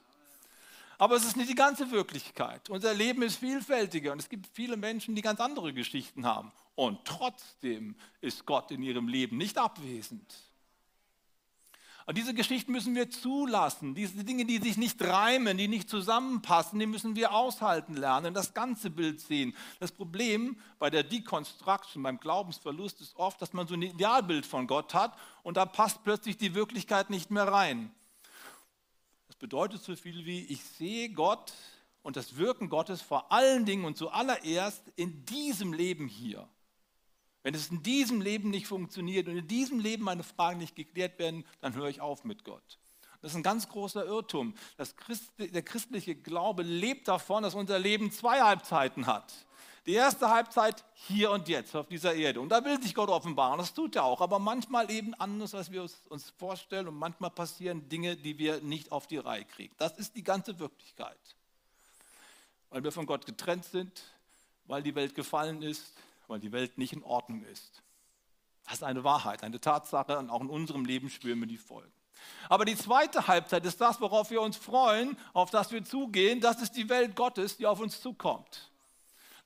Aber 0.98 1.16
es 1.16 1.26
ist 1.26 1.36
nicht 1.36 1.50
die 1.50 1.56
ganze 1.56 1.92
Wirklichkeit. 1.92 2.70
Unser 2.70 2.94
Leben 2.94 3.22
ist 3.22 3.38
vielfältiger 3.38 4.12
und 4.12 4.20
es 4.20 4.30
gibt 4.30 4.48
viele 4.54 4.78
Menschen, 4.78 5.16
die 5.16 5.22
ganz 5.22 5.40
andere 5.40 5.74
Geschichten 5.74 6.26
haben. 6.26 6.52
Und 6.76 7.06
trotzdem 7.06 7.96
ist 8.22 8.46
Gott 8.46 8.72
in 8.72 8.82
ihrem 8.82 9.08
Leben 9.08 9.38
nicht 9.38 9.58
abwesend. 9.58 10.36
Und 12.08 12.20
diese 12.20 12.36
Geschichten 12.36 12.72
müssen 12.72 12.94
wir 12.94 13.10
zulassen. 13.10 13.96
Diese 13.96 14.24
Dinge, 14.24 14.46
die 14.46 14.60
sich 14.60 14.78
nicht 14.78 15.02
reimen, 15.02 15.58
die 15.58 15.68
nicht 15.68 15.90
zusammenpassen, 15.90 16.78
die 16.78 16.86
müssen 16.86 17.16
wir 17.16 17.34
aushalten 17.34 17.96
lernen, 17.96 18.36
das 18.36 18.54
ganze 18.54 18.92
Bild 18.92 19.20
sehen. 19.20 19.56
Das 19.80 19.92
Problem 19.92 20.60
bei 20.78 20.92
der 20.92 21.04
Deconstruction, 21.04 22.04
beim 22.04 22.20
Glaubensverlust 22.20 23.02
ist 23.02 23.16
oft, 23.16 23.42
dass 23.42 23.54
man 23.54 23.68
so 23.68 23.74
ein 23.74 23.82
Idealbild 23.82 24.46
von 24.46 24.68
Gott 24.68 24.94
hat 24.94 25.18
und 25.42 25.58
da 25.58 25.66
passt 25.66 26.04
plötzlich 26.04 26.38
die 26.38 26.54
Wirklichkeit 26.54 27.10
nicht 27.10 27.32
mehr 27.32 27.48
rein. 27.48 27.92
Das 29.36 29.40
bedeutet 29.40 29.84
so 29.84 29.94
viel 29.98 30.26
wie, 30.26 30.46
ich 30.46 30.64
sehe 30.64 31.10
Gott 31.10 31.52
und 32.04 32.16
das 32.16 32.38
Wirken 32.38 32.70
Gottes 32.70 33.02
vor 33.02 33.34
allen 33.34 33.66
Dingen 33.66 33.84
und 33.84 33.98
zuallererst 33.98 34.82
in 34.96 35.26
diesem 35.26 35.74
Leben 35.74 36.08
hier. 36.08 36.48
Wenn 37.44 37.54
es 37.54 37.70
in 37.70 37.84
diesem 37.84 38.22
Leben 38.22 38.50
nicht 38.50 38.66
funktioniert 38.66 39.28
und 39.28 39.36
in 39.36 39.48
diesem 39.48 39.80
Leben 39.80 40.06
meine 40.06 40.24
Fragen 40.24 40.60
nicht 40.60 40.74
geklärt 40.74 41.20
werden, 41.20 41.44
dann 41.60 41.76
höre 41.76 41.90
ich 41.90 42.00
auf 42.00 42.24
mit 42.24 42.46
Gott. 42.46 42.80
Das 43.22 43.32
ist 43.32 43.36
ein 43.36 43.44
ganz 43.44 43.68
großer 43.68 44.06
Irrtum. 44.06 44.56
Christ, 44.96 45.34
der 45.38 45.64
christliche 45.64 46.16
Glaube 46.16 46.64
lebt 46.64 47.10
davon, 47.10 47.44
dass 47.44 47.56
unser 47.56 47.78
Leben 47.78 48.12
zwei 48.12 48.40
Halbzeiten 48.40 49.06
hat. 49.06 49.45
Die 49.86 49.94
erste 49.94 50.30
Halbzeit 50.30 50.84
hier 50.94 51.30
und 51.30 51.48
jetzt 51.48 51.76
auf 51.76 51.88
dieser 51.88 52.16
Erde. 52.16 52.42
Und 52.42 52.50
da 52.50 52.66
will 52.66 52.82
sich 52.82 52.96
Gott 52.96 53.10
offenbaren, 53.10 53.60
das 53.60 53.74
tut 53.74 53.96
er 53.96 54.04
auch. 54.04 54.20
Aber 54.20 54.40
manchmal 54.40 54.90
eben 54.90 55.14
anders, 55.14 55.54
als 55.54 55.72
wir 55.72 55.84
uns 56.10 56.34
vorstellen. 56.38 56.88
Und 56.88 56.96
manchmal 56.96 57.30
passieren 57.30 57.88
Dinge, 57.88 58.16
die 58.16 58.40
wir 58.40 58.62
nicht 58.62 58.92
auf 58.92 59.06
die 59.06 59.18
Reihe 59.18 59.46
kriegen. 59.46 59.76
Das 59.78 59.98
ist 59.98 60.16
die 60.16 60.24
ganze 60.24 60.58
Wirklichkeit. 60.58 61.20
Weil 62.72 62.84
wir 62.84 62.92
von 62.92 63.06
Gott 63.06 63.28
getrennt 63.28 63.66
sind, 63.66 64.02
weil 64.66 64.82
die 64.82 64.96
Welt 64.96 65.14
gefallen 65.14 65.62
ist, 65.62 65.94
weil 66.28 66.40
die 66.40 66.52
Welt 66.52 66.80
nicht 66.80 66.94
in 66.94 67.04
Ordnung 67.04 67.44
ist. 67.44 67.84
Das 68.66 68.76
ist 68.76 68.84
eine 68.84 69.04
Wahrheit, 69.04 69.44
eine 69.44 69.62
Tatsache 69.62 70.18
und 70.18 70.32
auch 70.32 70.42
in 70.42 70.50
unserem 70.50 70.86
Leben 70.86 71.12
spüren 71.12 71.40
wir 71.40 71.48
die 71.48 71.60
Folgen. 71.60 71.92
Aber 72.50 72.66
die 72.66 72.76
zweite 72.76 73.28
Halbzeit 73.28 73.64
ist 73.66 73.80
das, 73.80 74.02
worauf 74.02 74.32
wir 74.32 74.42
uns 74.42 74.58
freuen, 74.58 75.16
auf 75.34 75.52
das 75.52 75.72
wir 75.72 75.84
zugehen. 75.86 76.42
Das 76.42 76.60
ist 76.62 76.72
die 76.72 76.90
Welt 76.90 77.16
Gottes, 77.16 77.58
die 77.58 77.68
auf 77.68 77.80
uns 77.80 78.02
zukommt. 78.02 78.72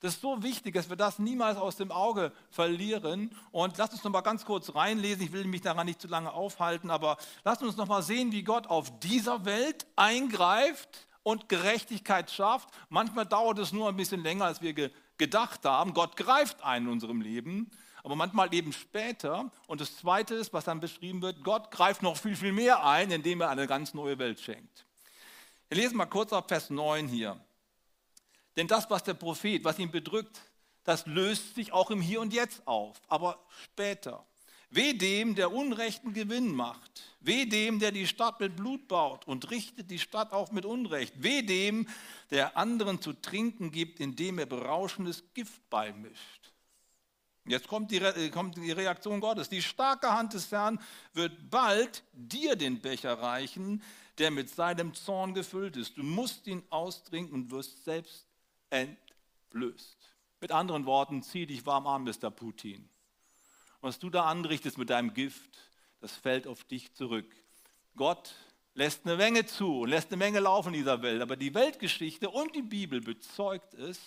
Das 0.00 0.14
ist 0.14 0.22
so 0.22 0.42
wichtig, 0.42 0.74
dass 0.74 0.88
wir 0.88 0.96
das 0.96 1.18
niemals 1.18 1.58
aus 1.58 1.76
dem 1.76 1.92
Auge 1.92 2.32
verlieren. 2.50 3.36
Und 3.52 3.76
lasst 3.76 3.92
uns 3.92 4.02
noch 4.02 4.10
mal 4.10 4.22
ganz 4.22 4.46
kurz 4.46 4.74
reinlesen. 4.74 5.22
Ich 5.22 5.32
will 5.32 5.44
mich 5.44 5.60
daran 5.60 5.86
nicht 5.86 6.00
zu 6.00 6.08
lange 6.08 6.32
aufhalten, 6.32 6.90
aber 6.90 7.18
lasst 7.44 7.62
uns 7.62 7.76
noch 7.76 7.86
mal 7.86 8.02
sehen, 8.02 8.32
wie 8.32 8.42
Gott 8.42 8.66
auf 8.66 8.98
dieser 9.00 9.44
Welt 9.44 9.86
eingreift 9.96 11.06
und 11.22 11.50
Gerechtigkeit 11.50 12.30
schafft. 12.30 12.70
Manchmal 12.88 13.26
dauert 13.26 13.58
es 13.58 13.72
nur 13.72 13.90
ein 13.90 13.96
bisschen 13.96 14.22
länger, 14.22 14.46
als 14.46 14.62
wir 14.62 14.90
gedacht 15.18 15.66
haben. 15.66 15.92
Gott 15.92 16.16
greift 16.16 16.64
ein 16.64 16.84
in 16.84 16.88
unserem 16.88 17.20
Leben, 17.20 17.70
aber 18.02 18.16
manchmal 18.16 18.54
eben 18.54 18.72
später. 18.72 19.52
Und 19.66 19.82
das 19.82 19.98
Zweite 19.98 20.34
ist, 20.34 20.54
was 20.54 20.64
dann 20.64 20.80
beschrieben 20.80 21.20
wird, 21.20 21.44
Gott 21.44 21.70
greift 21.70 22.02
noch 22.02 22.16
viel, 22.16 22.36
viel 22.36 22.52
mehr 22.52 22.86
ein, 22.86 23.10
indem 23.10 23.42
er 23.42 23.50
eine 23.50 23.66
ganz 23.66 23.92
neue 23.92 24.18
Welt 24.18 24.40
schenkt. 24.40 24.86
Wir 25.68 25.76
lesen 25.76 25.98
mal 25.98 26.06
kurz 26.06 26.32
auf 26.32 26.48
Vers 26.48 26.70
9 26.70 27.06
hier. 27.06 27.38
Denn 28.56 28.66
das, 28.66 28.90
was 28.90 29.04
der 29.04 29.14
Prophet, 29.14 29.64
was 29.64 29.78
ihn 29.78 29.90
bedrückt, 29.90 30.40
das 30.84 31.06
löst 31.06 31.54
sich 31.54 31.72
auch 31.72 31.90
im 31.90 32.00
Hier 32.00 32.20
und 32.20 32.32
Jetzt 32.32 32.66
auf, 32.66 33.00
aber 33.08 33.38
später. 33.64 34.26
Weh 34.72 34.92
dem, 34.92 35.34
der 35.34 35.52
Unrechten 35.52 36.12
Gewinn 36.12 36.54
macht. 36.54 37.02
Weh 37.18 37.44
dem, 37.44 37.80
der 37.80 37.90
die 37.90 38.06
Stadt 38.06 38.38
mit 38.38 38.54
Blut 38.54 38.86
baut 38.86 39.26
und 39.26 39.50
richtet 39.50 39.90
die 39.90 39.98
Stadt 39.98 40.32
auch 40.32 40.52
mit 40.52 40.64
Unrecht. 40.64 41.12
Weh 41.22 41.42
dem, 41.42 41.88
der 42.30 42.56
anderen 42.56 43.02
zu 43.02 43.12
trinken 43.12 43.72
gibt, 43.72 43.98
indem 43.98 44.38
er 44.38 44.46
berauschendes 44.46 45.24
Gift 45.34 45.68
beimischt. 45.70 46.52
Jetzt 47.46 47.66
kommt 47.66 47.90
die, 47.90 47.96
äh, 47.96 48.30
kommt 48.30 48.56
die 48.56 48.70
Reaktion 48.70 49.18
Gottes. 49.18 49.48
Die 49.48 49.62
starke 49.62 50.12
Hand 50.12 50.34
des 50.34 50.52
Herrn 50.52 50.80
wird 51.14 51.50
bald 51.50 52.04
dir 52.12 52.54
den 52.54 52.80
Becher 52.80 53.14
reichen, 53.14 53.82
der 54.18 54.30
mit 54.30 54.50
seinem 54.50 54.94
Zorn 54.94 55.34
gefüllt 55.34 55.76
ist. 55.76 55.96
Du 55.96 56.04
musst 56.04 56.46
ihn 56.46 56.62
austrinken 56.70 57.34
und 57.34 57.50
wirst 57.50 57.84
selbst 57.84 58.29
entblößt. 58.70 59.98
Mit 60.40 60.52
anderen 60.52 60.86
Worten, 60.86 61.22
zieh 61.22 61.46
dich 61.46 61.66
warm 61.66 61.86
an, 61.86 62.04
Mr. 62.04 62.30
Putin. 62.30 62.88
Was 63.82 63.98
du 63.98 64.10
da 64.10 64.24
anrichtest 64.24 64.78
mit 64.78 64.90
deinem 64.90 65.12
Gift, 65.12 65.58
das 66.00 66.12
fällt 66.12 66.46
auf 66.46 66.64
dich 66.64 66.94
zurück. 66.94 67.26
Gott 67.96 68.34
lässt 68.74 69.04
eine 69.04 69.16
Menge 69.16 69.44
zu 69.46 69.80
und 69.80 69.90
lässt 69.90 70.08
eine 70.08 70.16
Menge 70.16 70.40
laufen 70.40 70.68
in 70.68 70.80
dieser 70.80 71.02
Welt. 71.02 71.20
Aber 71.20 71.36
die 71.36 71.54
Weltgeschichte 71.54 72.30
und 72.30 72.54
die 72.54 72.62
Bibel 72.62 73.00
bezeugt 73.00 73.74
es, 73.74 73.98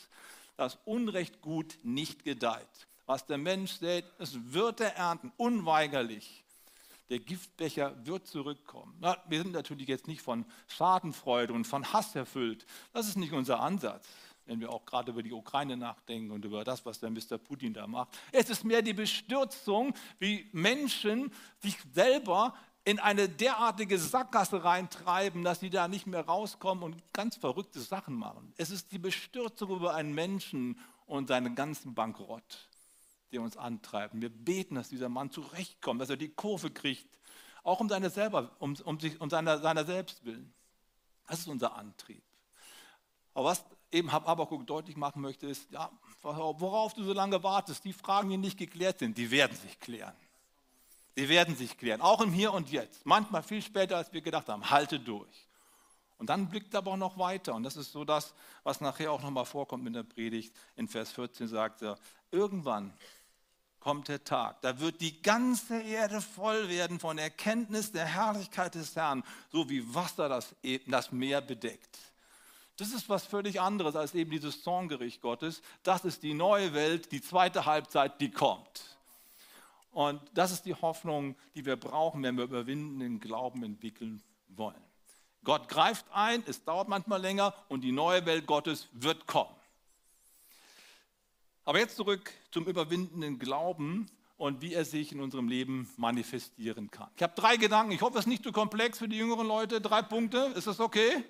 dass 0.58 0.78
Unrecht 0.86 1.42
gut 1.42 1.78
nicht 1.84 2.24
gedeiht. 2.24 2.88
Was 3.06 3.26
der 3.26 3.38
Mensch 3.38 3.74
sät, 3.74 4.06
es 4.18 4.54
wird 4.54 4.80
er 4.80 4.96
ernten, 4.96 5.32
unweigerlich. 5.38 6.44
Der 7.10 7.20
Giftbecher 7.20 7.94
wird 8.06 8.28
zurückkommen. 8.28 8.96
Na, 9.00 9.22
wir 9.28 9.44
sind 9.44 9.52
natürlich 9.52 9.88
jetzt 9.88 10.08
nicht 10.08 10.22
von 10.22 10.46
Schadenfreude 10.68 11.54
und 11.54 11.66
von 11.66 11.92
Hass 11.92 12.16
erfüllt. 12.16 12.66
Das 12.94 13.08
ist 13.08 13.18
nicht 13.18 13.34
unser 13.34 13.60
Ansatz 13.60 14.08
wenn 14.46 14.60
wir 14.60 14.72
auch 14.72 14.86
gerade 14.86 15.12
über 15.12 15.24
die 15.24 15.32
Ukraine 15.32 15.78
nachdenken 15.78 16.32
und 16.32 16.44
über 16.46 16.64
das, 16.64 16.86
was 16.86 17.00
der 17.00 17.10
Mr. 17.10 17.38
Putin 17.38 17.74
da 17.74 17.88
macht. 17.88 18.18
Es 18.32 18.50
ist 18.50 18.64
mehr 18.64 18.82
die 18.82 18.94
Bestürzung, 18.94 19.94
wie 20.20 20.50
Menschen 20.52 21.32
sich 21.60 21.78
selber 21.94 22.54
in 22.86 23.00
eine 23.00 23.30
derartige 23.30 23.98
Sackgasse 23.98 24.64
reintreiben, 24.64 25.44
dass 25.44 25.62
sie 25.62 25.70
da 25.70 25.88
nicht 25.88 26.06
mehr 26.06 26.26
rauskommen 26.26 26.84
und 26.84 27.14
ganz 27.14 27.38
verrückte 27.38 27.80
Sachen 27.80 28.16
machen. 28.16 28.54
Es 28.58 28.72
ist 28.72 28.92
die 28.92 29.00
Bestürzung 29.00 29.72
über 29.72 29.96
einen 29.96 30.14
Menschen 30.14 30.78
und 31.06 31.30
seinen 31.30 31.56
ganzen 31.56 31.94
Bankrott, 31.94 32.70
der 33.32 33.42
uns 33.42 33.56
antreibt. 33.56 34.20
Wir 34.20 34.30
beten, 34.30 34.76
dass 34.76 34.90
dieser 34.90 35.10
Mann 35.10 35.32
zurechtkommt, 35.32 36.02
dass 36.02 36.10
er 36.10 36.18
die 36.18 36.30
Kurve 36.30 36.72
kriegt, 36.72 37.08
auch 37.64 37.80
um, 37.80 37.88
seine 37.88 38.10
selber, 38.10 38.52
um, 38.60 38.76
um, 38.84 39.00
sich, 39.00 39.20
um 39.22 39.30
seiner, 39.30 39.60
seiner 39.60 39.86
selbst 39.86 40.26
willen. 40.26 40.54
Das 41.28 41.40
ist 41.40 41.48
unser 41.48 41.76
Antrieb. 41.76 42.22
Aber 43.34 43.46
was 43.46 43.64
eben 43.94 44.12
Habakkuk 44.12 44.66
deutlich 44.66 44.98
machen 44.98 45.22
möchte, 45.22 45.48
ist, 45.48 45.72
ja, 45.72 45.92
worauf 46.22 46.94
du 46.94 47.04
so 47.04 47.14
lange 47.14 47.42
wartest, 47.44 47.84
die 47.86 47.94
Fragen, 47.94 48.30
die 48.30 48.38
nicht 48.38 48.58
geklärt 48.58 49.00
sind, 49.00 49.18
die 49.18 49.30
werden 49.30 49.56
sich 49.58 49.80
klären. 49.80 50.16
Die 51.16 51.30
werden 51.30 51.56
sich 51.56 51.78
klären, 51.78 52.02
auch 52.02 52.22
im 52.22 52.32
Hier 52.32 52.54
und 52.54 52.72
Jetzt. 52.72 53.06
Manchmal 53.06 53.44
viel 53.44 53.62
später, 53.62 53.98
als 53.98 54.12
wir 54.12 54.22
gedacht 54.22 54.50
haben. 54.50 54.70
Halte 54.70 55.00
durch. 55.00 55.48
Und 56.18 56.28
dann 56.28 56.50
blickt 56.50 56.74
er 56.74 56.80
aber 56.80 56.92
auch 56.92 56.98
noch 56.98 57.18
weiter. 57.18 57.54
Und 57.54 57.64
das 57.64 57.76
ist 57.76 57.92
so 57.92 58.04
das, 58.04 58.34
was 58.64 58.82
nachher 58.82 59.12
auch 59.12 59.22
nochmal 59.22 59.46
vorkommt 59.46 59.86
in 59.86 59.94
der 59.94 60.04
Predigt. 60.04 60.56
In 60.76 60.88
Vers 60.88 61.12
14 61.12 61.48
sagt 61.48 61.82
er, 61.84 62.00
irgendwann 62.32 62.94
kommt 63.80 64.08
der 64.08 64.24
Tag, 64.24 64.62
da 64.62 64.80
wird 64.80 65.02
die 65.02 65.22
ganze 65.22 65.82
Erde 65.82 66.22
voll 66.22 66.70
werden 66.70 67.02
von 67.02 67.18
Erkenntnis 67.18 67.92
der 67.92 68.06
Herrlichkeit 68.06 68.76
des 68.76 68.96
Herrn, 68.96 69.24
so 69.52 69.70
wie 69.70 69.94
Wasser 69.94 70.30
das, 70.30 70.56
das 70.88 71.12
Meer 71.12 71.42
bedeckt. 71.42 72.00
Das 72.84 72.92
ist 72.92 73.08
was 73.08 73.26
völlig 73.26 73.62
anderes 73.62 73.96
als 73.96 74.14
eben 74.14 74.30
dieses 74.30 74.62
Zorngericht 74.62 75.22
Gottes. 75.22 75.62
Das 75.84 76.04
ist 76.04 76.22
die 76.22 76.34
neue 76.34 76.74
Welt, 76.74 77.14
die 77.14 77.22
zweite 77.22 77.66
Halbzeit, 77.66 78.20
die 78.20 78.30
kommt. 78.30 78.98
Und 79.94 80.20
das 80.34 80.52
ist 80.52 80.66
die 80.66 80.76
Hoffnung, 80.76 81.38
die 81.56 81.66
wir 81.66 81.78
brauchen, 81.78 82.22
wenn 82.24 82.36
wir 82.36 82.44
überwindenden 82.44 83.22
Glauben 83.22 83.64
entwickeln 83.64 84.22
wollen. 84.50 84.84
Gott 85.46 85.70
greift 85.70 86.06
ein, 86.12 86.44
es 86.46 86.66
dauert 86.66 86.90
manchmal 86.90 87.22
länger 87.22 87.54
und 87.70 87.86
die 87.86 87.94
neue 87.94 88.26
Welt 88.26 88.48
Gottes 88.48 88.90
wird 88.92 89.28
kommen. 89.28 89.56
Aber 91.64 91.80
jetzt 91.80 91.96
zurück 91.96 92.34
zum 92.52 92.66
überwindenden 92.66 93.40
Glauben 93.40 94.12
und 94.36 94.62
wie 94.62 94.74
er 94.74 94.84
sich 94.84 95.14
in 95.14 95.22
unserem 95.22 95.48
Leben 95.48 95.90
manifestieren 95.96 96.92
kann. 96.92 97.08
Ich 97.16 97.24
habe 97.24 97.34
drei 97.34 97.56
Gedanken. 97.56 97.94
Ich 97.94 98.02
hoffe, 98.02 98.18
es 98.18 98.26
ist 98.26 98.30
nicht 98.30 98.44
zu 98.44 98.52
komplex 98.52 98.98
für 98.98 99.08
die 99.08 99.16
jüngeren 99.16 99.48
Leute. 99.48 99.80
Drei 99.80 100.02
Punkte. 100.02 100.52
Ist 100.58 100.68
das 100.68 100.82
okay? 100.82 101.12
Ja, 101.14 101.22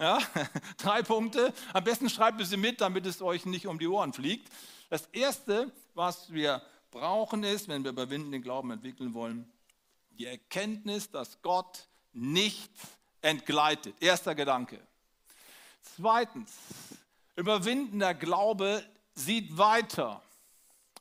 drei 0.78 1.02
Punkte. 1.02 1.52
Am 1.72 1.84
besten 1.84 2.08
schreibt 2.08 2.40
ihr 2.40 2.46
sie 2.46 2.56
mit, 2.56 2.80
damit 2.80 3.04
es 3.06 3.20
euch 3.20 3.44
nicht 3.44 3.66
um 3.66 3.78
die 3.78 3.86
Ohren 3.86 4.12
fliegt. 4.12 4.50
Das 4.88 5.06
Erste, 5.12 5.70
was 5.94 6.32
wir 6.32 6.62
brauchen, 6.90 7.44
ist, 7.44 7.68
wenn 7.68 7.84
wir 7.84 7.90
überwinden 7.90 8.32
den 8.32 8.42
Glauben 8.42 8.70
entwickeln 8.70 9.14
wollen, 9.14 9.50
die 10.12 10.26
Erkenntnis, 10.26 11.10
dass 11.10 11.42
Gott 11.42 11.86
nichts 12.12 12.80
entgleitet. 13.20 13.94
Erster 14.00 14.34
Gedanke. 14.34 14.80
Zweitens, 15.82 16.52
überwindender 17.36 18.14
Glaube 18.14 18.82
sieht 19.14 19.56
weiter. 19.58 20.22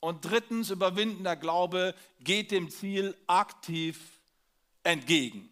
Und 0.01 0.25
drittens, 0.25 0.69
überwindender 0.69 1.35
Glaube 1.35 1.95
geht 2.19 2.51
dem 2.51 2.69
Ziel 2.69 3.15
aktiv 3.27 3.99
entgegen. 4.83 5.49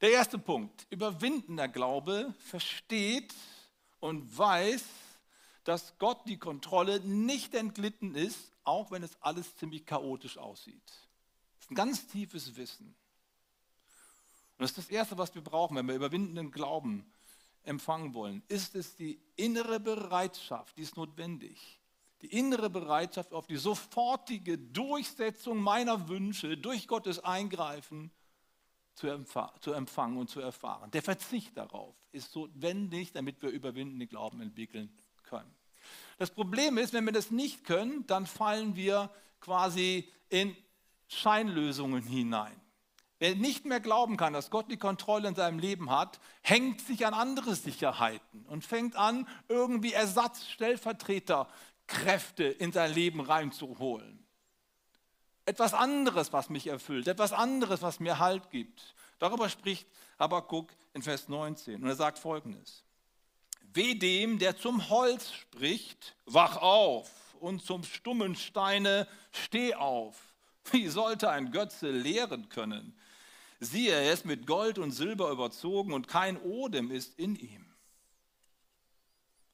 Der 0.00 0.12
erste 0.12 0.38
Punkt, 0.38 0.86
überwindender 0.90 1.66
Glaube 1.66 2.32
versteht 2.38 3.34
und 3.98 4.38
weiß, 4.38 4.84
dass 5.64 5.98
Gott 5.98 6.20
die 6.26 6.38
Kontrolle 6.38 7.00
nicht 7.00 7.52
entglitten 7.54 8.14
ist, 8.14 8.52
auch 8.62 8.92
wenn 8.92 9.02
es 9.02 9.20
alles 9.20 9.56
ziemlich 9.56 9.84
chaotisch 9.86 10.38
aussieht. 10.38 10.86
Das 10.86 11.64
ist 11.64 11.70
ein 11.72 11.74
ganz 11.74 12.06
tiefes 12.06 12.56
Wissen. 12.56 12.86
Und 12.86 14.62
das 14.62 14.70
ist 14.70 14.78
das 14.78 14.88
Erste, 14.88 15.18
was 15.18 15.34
wir 15.34 15.42
brauchen, 15.42 15.76
wenn 15.76 15.88
wir 15.88 15.96
überwindenden 15.96 16.52
Glauben 16.52 17.04
empfangen 17.64 18.14
wollen, 18.14 18.42
ist 18.46 18.76
es 18.76 18.94
die 18.94 19.20
innere 19.34 19.80
Bereitschaft, 19.80 20.76
die 20.76 20.82
ist 20.82 20.96
notwendig. 20.96 21.80
Die 22.22 22.28
innere 22.28 22.70
Bereitschaft 22.70 23.32
auf 23.32 23.46
die 23.46 23.56
sofortige 23.56 24.58
Durchsetzung 24.58 25.58
meiner 25.58 26.08
Wünsche 26.08 26.56
durch 26.56 26.86
Gottes 26.86 27.18
Eingreifen 27.18 28.12
zu, 28.98 29.72
empfangen 29.72 30.18
und 30.18 30.28
zu 30.28 30.40
erfahren. 30.40 30.90
Der 30.90 31.02
Verzicht 31.02 31.56
darauf 31.56 31.94
ist 32.12 32.34
notwendig, 32.34 33.12
damit 33.12 33.40
wir 33.42 33.50
überwindende 33.50 34.06
Glauben 34.06 34.40
entwickeln 34.40 34.92
können. 35.22 35.54
Das 36.18 36.30
Problem 36.30 36.78
ist, 36.78 36.92
wenn 36.92 37.04
wir 37.04 37.12
das 37.12 37.30
nicht 37.30 37.64
können, 37.64 38.06
dann 38.06 38.26
fallen 38.26 38.74
wir 38.74 39.10
quasi 39.40 40.08
in 40.28 40.56
Scheinlösungen 41.06 42.02
hinein. 42.02 42.60
Wer 43.20 43.34
nicht 43.34 43.64
mehr 43.64 43.80
glauben 43.80 44.16
kann, 44.16 44.32
dass 44.32 44.50
Gott 44.50 44.70
die 44.70 44.76
Kontrolle 44.76 45.28
in 45.28 45.34
seinem 45.34 45.58
Leben 45.58 45.90
hat, 45.90 46.20
hängt 46.42 46.80
sich 46.80 47.06
an 47.06 47.14
andere 47.14 47.54
Sicherheiten 47.54 48.46
und 48.46 48.64
fängt 48.64 48.96
an, 48.96 49.26
irgendwie 49.48 49.92
Ersatz, 49.92 50.46
Stellvertreter, 50.46 51.48
Kräfte 51.86 52.44
in 52.44 52.70
sein 52.70 52.92
Leben 52.92 53.20
reinzuholen. 53.20 54.17
Etwas 55.48 55.72
anderes, 55.72 56.30
was 56.34 56.50
mich 56.50 56.66
erfüllt, 56.66 57.08
etwas 57.08 57.32
anderes, 57.32 57.80
was 57.80 58.00
mir 58.00 58.18
Halt 58.18 58.50
gibt. 58.50 58.94
Darüber 59.18 59.48
spricht 59.48 59.88
Habakkuk 60.18 60.70
in 60.92 61.00
Vers 61.00 61.26
19. 61.26 61.82
Und 61.82 61.88
er 61.88 61.96
sagt 61.96 62.18
folgendes. 62.18 62.84
Weh 63.72 63.94
dem, 63.94 64.38
der 64.38 64.58
zum 64.58 64.90
Holz 64.90 65.32
spricht, 65.32 66.16
wach 66.26 66.58
auf 66.58 67.34
und 67.40 67.64
zum 67.64 67.82
stummen 67.82 68.36
Steine, 68.36 69.08
steh 69.32 69.74
auf. 69.74 70.34
Wie 70.70 70.88
sollte 70.88 71.30
ein 71.30 71.50
Götze 71.50 71.92
lehren 71.92 72.50
können? 72.50 72.94
Siehe, 73.58 73.94
er 73.94 74.12
ist 74.12 74.26
mit 74.26 74.46
Gold 74.46 74.78
und 74.78 74.90
Silber 74.90 75.30
überzogen 75.30 75.94
und 75.94 76.08
kein 76.08 76.36
Odem 76.36 76.90
ist 76.90 77.18
in 77.18 77.36
ihm. 77.36 77.64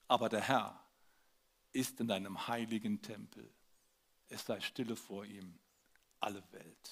Aber 0.08 0.28
der 0.28 0.40
Herr 0.40 0.84
ist 1.70 2.00
in 2.00 2.08
deinem 2.08 2.48
heiligen 2.48 3.00
Tempel. 3.00 3.48
Es 4.28 4.44
sei 4.44 4.58
stille 4.60 4.96
vor 4.96 5.24
ihm 5.24 5.60
alle 6.24 6.42
Welt. 6.52 6.90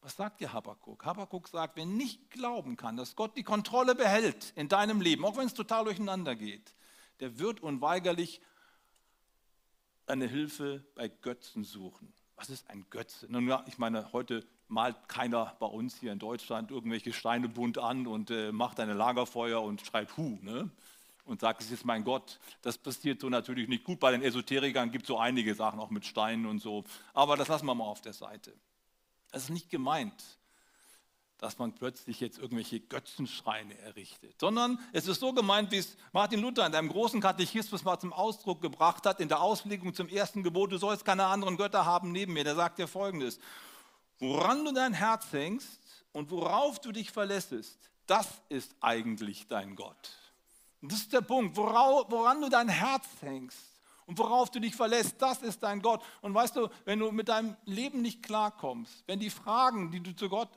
Was 0.00 0.16
sagt 0.16 0.40
dir 0.40 0.52
Habakkuk? 0.52 1.04
Habakkuk 1.04 1.48
sagt, 1.48 1.76
wer 1.76 1.86
nicht 1.86 2.30
glauben 2.30 2.76
kann, 2.76 2.96
dass 2.96 3.16
Gott 3.16 3.36
die 3.36 3.42
Kontrolle 3.42 3.94
behält 3.94 4.52
in 4.54 4.68
deinem 4.68 5.00
Leben, 5.00 5.24
auch 5.24 5.36
wenn 5.36 5.46
es 5.46 5.54
total 5.54 5.84
durcheinander 5.84 6.36
geht, 6.36 6.74
der 7.20 7.38
wird 7.38 7.60
unweigerlich 7.60 8.40
eine 10.06 10.26
Hilfe 10.26 10.84
bei 10.94 11.08
Götzen 11.08 11.64
suchen. 11.64 12.12
Was 12.36 12.50
ist 12.50 12.70
ein 12.70 12.86
Götze? 12.90 13.26
Nun 13.28 13.48
ja, 13.48 13.64
ich 13.66 13.78
meine, 13.78 14.12
heute 14.12 14.46
malt 14.68 15.08
keiner 15.08 15.56
bei 15.58 15.66
uns 15.66 15.98
hier 15.98 16.12
in 16.12 16.18
Deutschland 16.18 16.70
irgendwelche 16.70 17.12
Steine 17.12 17.48
bunt 17.48 17.78
an 17.78 18.06
und 18.06 18.30
äh, 18.30 18.52
macht 18.52 18.78
ein 18.78 18.90
Lagerfeuer 18.90 19.62
und 19.62 19.80
schreit 19.80 20.16
Hu. 20.16 20.38
Ne? 20.42 20.70
Und 21.26 21.40
sagt, 21.40 21.60
es 21.60 21.70
ist 21.70 21.84
mein 21.84 22.04
Gott. 22.04 22.38
Das 22.62 22.78
passiert 22.78 23.20
so 23.20 23.28
natürlich 23.28 23.68
nicht 23.68 23.84
gut. 23.84 24.00
Bei 24.00 24.12
den 24.12 24.22
Esoterikern 24.22 24.90
gibt 24.90 25.04
es 25.04 25.08
so 25.08 25.18
einige 25.18 25.54
Sachen, 25.54 25.80
auch 25.80 25.90
mit 25.90 26.06
Steinen 26.06 26.46
und 26.46 26.60
so. 26.60 26.84
Aber 27.12 27.36
das 27.36 27.48
lassen 27.48 27.66
wir 27.66 27.74
mal 27.74 27.84
auf 27.84 28.00
der 28.00 28.12
Seite. 28.12 28.52
Das 29.32 29.44
ist 29.44 29.50
nicht 29.50 29.68
gemeint, 29.68 30.22
dass 31.38 31.58
man 31.58 31.74
plötzlich 31.74 32.20
jetzt 32.20 32.38
irgendwelche 32.38 32.80
Götzenschreine 32.80 33.76
errichtet, 33.78 34.40
sondern 34.40 34.78
es 34.92 35.06
ist 35.06 35.20
so 35.20 35.32
gemeint, 35.34 35.70
wie 35.70 35.76
es 35.76 35.96
Martin 36.12 36.40
Luther 36.40 36.66
in 36.66 36.74
einem 36.74 36.88
großen 36.88 37.20
Katechismus 37.20 37.84
mal 37.84 37.98
zum 37.98 38.12
Ausdruck 38.12 38.62
gebracht 38.62 39.04
hat, 39.04 39.20
in 39.20 39.28
der 39.28 39.42
Auslegung 39.42 39.92
zum 39.92 40.08
ersten 40.08 40.42
Gebot, 40.42 40.72
du 40.72 40.78
sollst 40.78 41.04
keine 41.04 41.26
anderen 41.26 41.58
Götter 41.58 41.84
haben 41.84 42.12
neben 42.12 42.32
mir. 42.32 42.44
Der 42.44 42.54
sagt 42.54 42.78
dir 42.78 42.88
folgendes, 42.88 43.38
woran 44.18 44.64
du 44.64 44.72
dein 44.72 44.94
Herz 44.94 45.30
hängst 45.32 46.04
und 46.12 46.30
worauf 46.30 46.80
du 46.80 46.92
dich 46.92 47.10
verlässest, 47.10 47.78
das 48.06 48.40
ist 48.48 48.74
eigentlich 48.80 49.46
dein 49.48 49.76
Gott. 49.76 50.25
Und 50.86 50.92
das 50.92 51.00
ist 51.00 51.12
der 51.12 51.20
Punkt, 51.20 51.56
woran 51.56 52.40
du 52.40 52.48
dein 52.48 52.68
Herz 52.68 53.08
hängst 53.20 53.58
und 54.06 54.16
worauf 54.18 54.52
du 54.52 54.60
dich 54.60 54.76
verlässt, 54.76 55.20
das 55.20 55.42
ist 55.42 55.64
dein 55.64 55.82
Gott. 55.82 56.00
Und 56.20 56.32
weißt 56.32 56.54
du, 56.54 56.68
wenn 56.84 57.00
du 57.00 57.10
mit 57.10 57.28
deinem 57.28 57.56
Leben 57.64 58.02
nicht 58.02 58.22
klarkommst, 58.22 59.02
wenn 59.08 59.18
die 59.18 59.30
Fragen, 59.30 59.90
die 59.90 59.98
du 59.98 60.14
zu 60.14 60.28
Gott 60.28 60.48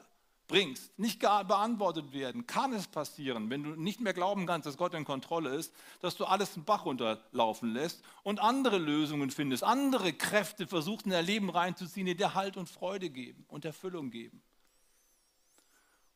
bringst, 0.47 0.99
nicht 0.99 1.19
beantwortet 1.19 2.13
werden, 2.13 2.45
kann 2.45 2.73
es 2.73 2.85
passieren, 2.85 3.49
wenn 3.49 3.63
du 3.63 3.71
nicht 3.71 4.01
mehr 4.01 4.13
glauben 4.13 4.45
kannst, 4.45 4.67
dass 4.67 4.77
Gott 4.77 4.93
in 4.93 5.03
Kontrolle 5.03 5.49
ist, 5.55 5.73
dass 5.99 6.15
du 6.15 6.25
alles 6.25 6.53
den 6.53 6.63
Bach 6.63 6.85
runterlaufen 6.85 7.73
lässt 7.73 8.03
und 8.21 8.39
andere 8.39 8.77
Lösungen 8.77 9.31
findest, 9.31 9.63
andere 9.63 10.13
Kräfte 10.13 10.67
versuchst 10.67 11.07
in 11.07 11.11
dein 11.11 11.25
Leben 11.25 11.49
reinzuziehen, 11.49 12.05
die 12.05 12.15
dir 12.15 12.35
Halt 12.35 12.55
und 12.55 12.69
Freude 12.69 13.09
geben 13.09 13.45
und 13.47 13.65
Erfüllung 13.65 14.11
geben. 14.11 14.43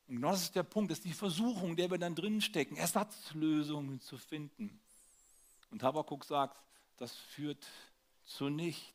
Und 0.08 0.16
genau 0.16 0.32
das 0.32 0.44
ist 0.44 0.56
der 0.56 0.64
Punkt, 0.64 0.92
das 0.92 1.00
ist 1.00 1.06
die 1.06 1.14
Versuchung, 1.14 1.76
der 1.76 1.90
wir 1.90 1.98
dann 1.98 2.16
drin 2.16 2.42
stecken, 2.42 2.76
Ersatzlösungen 2.76 4.00
zu 4.02 4.18
finden. 4.18 4.80
Und 5.72 5.82
Habakkuk 5.82 6.26
sagt, 6.26 6.62
das 6.98 7.16
führt 7.16 7.66
zu 8.26 8.50
nichts. 8.50 8.94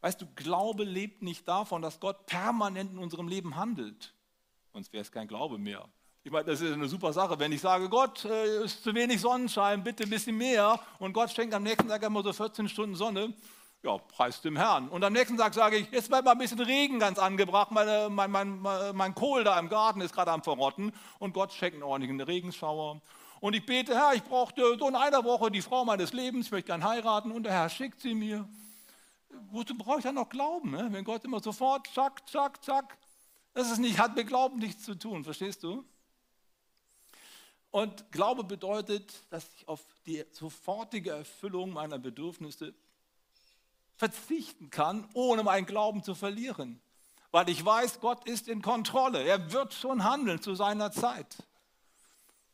Weißt 0.00 0.20
du, 0.20 0.26
Glaube 0.34 0.84
lebt 0.84 1.22
nicht 1.22 1.46
davon, 1.46 1.82
dass 1.82 2.00
Gott 2.00 2.26
permanent 2.26 2.92
in 2.92 2.98
unserem 2.98 3.28
Leben 3.28 3.56
handelt. 3.56 4.14
Sonst 4.72 4.92
wäre 4.92 5.02
es 5.02 5.12
kein 5.12 5.28
Glaube 5.28 5.58
mehr. 5.58 5.88
Ich 6.22 6.30
meine, 6.30 6.44
das 6.44 6.60
ist 6.60 6.72
eine 6.72 6.88
super 6.88 7.12
Sache, 7.12 7.38
wenn 7.38 7.50
ich 7.50 7.60
sage, 7.60 7.88
Gott, 7.88 8.24
es 8.24 8.30
äh, 8.30 8.64
ist 8.64 8.82
zu 8.82 8.94
wenig 8.94 9.20
Sonnenschein, 9.20 9.82
bitte 9.82 10.04
ein 10.04 10.10
bisschen 10.10 10.36
mehr. 10.36 10.78
Und 10.98 11.14
Gott 11.14 11.30
schenkt 11.30 11.54
am 11.54 11.62
nächsten 11.62 11.88
Tag 11.88 12.02
immer 12.02 12.22
so 12.22 12.32
14 12.32 12.68
Stunden 12.68 12.94
Sonne 12.94 13.34
ja, 13.82 13.96
preis 13.96 14.40
dem 14.42 14.56
Herrn. 14.56 14.88
Und 14.88 15.02
am 15.04 15.12
nächsten 15.12 15.36
Tag 15.36 15.54
sage 15.54 15.76
ich, 15.76 15.90
jetzt 15.90 16.10
wird 16.10 16.24
mal 16.24 16.32
ein 16.32 16.38
bisschen 16.38 16.60
Regen 16.60 16.98
ganz 16.98 17.18
angebracht, 17.18 17.70
meine, 17.70 18.08
mein, 18.10 18.30
mein, 18.30 18.60
mein 18.94 19.14
Kohl 19.14 19.44
da 19.44 19.58
im 19.58 19.68
Garten 19.68 20.00
ist 20.00 20.12
gerade 20.12 20.30
am 20.30 20.42
Verrotten 20.42 20.92
und 21.18 21.32
Gott 21.32 21.52
schenkt 21.52 21.74
einen 21.74 21.82
ordentlichen 21.82 22.20
Regenschauer. 22.20 23.00
Und 23.40 23.54
ich 23.54 23.64
bete, 23.64 23.94
Herr, 23.94 24.12
ich 24.14 24.22
brauchte 24.22 24.76
so 24.78 24.88
in 24.88 24.96
einer 24.96 25.24
Woche 25.24 25.50
die 25.50 25.62
Frau 25.62 25.84
meines 25.86 26.12
Lebens, 26.12 26.46
ich 26.46 26.52
möchte 26.52 26.66
gern 26.66 26.84
heiraten 26.84 27.32
und 27.32 27.44
der 27.44 27.52
Herr 27.52 27.70
schickt 27.70 28.00
sie 28.00 28.14
mir. 28.14 28.46
Wozu 29.50 29.76
brauche 29.76 29.98
ich 29.98 30.04
dann 30.04 30.16
noch 30.16 30.28
Glauben, 30.28 30.72
ne? 30.72 30.88
wenn 30.90 31.04
Gott 31.04 31.24
immer 31.24 31.40
sofort, 31.40 31.88
zack, 31.94 32.28
zack, 32.28 32.62
zack. 32.62 32.98
Das 33.54 33.70
ist 33.70 33.78
nicht, 33.78 33.98
hat 33.98 34.14
mit 34.14 34.26
Glauben 34.26 34.58
nichts 34.58 34.84
zu 34.84 34.94
tun, 34.94 35.24
verstehst 35.24 35.62
du? 35.62 35.84
Und 37.70 38.12
Glaube 38.12 38.44
bedeutet, 38.44 39.24
dass 39.30 39.48
ich 39.54 39.66
auf 39.68 39.80
die 40.04 40.24
sofortige 40.32 41.10
Erfüllung 41.10 41.72
meiner 41.72 41.98
Bedürfnisse 41.98 42.74
verzichten 44.00 44.70
kann, 44.70 45.06
ohne 45.12 45.42
meinen 45.42 45.66
Glauben 45.66 46.02
zu 46.02 46.14
verlieren. 46.14 46.80
Weil 47.32 47.50
ich 47.50 47.62
weiß, 47.62 48.00
Gott 48.00 48.26
ist 48.26 48.48
in 48.48 48.62
Kontrolle. 48.62 49.22
Er 49.22 49.52
wird 49.52 49.74
schon 49.74 50.04
handeln 50.04 50.40
zu 50.40 50.54
seiner 50.54 50.90
Zeit. 50.90 51.36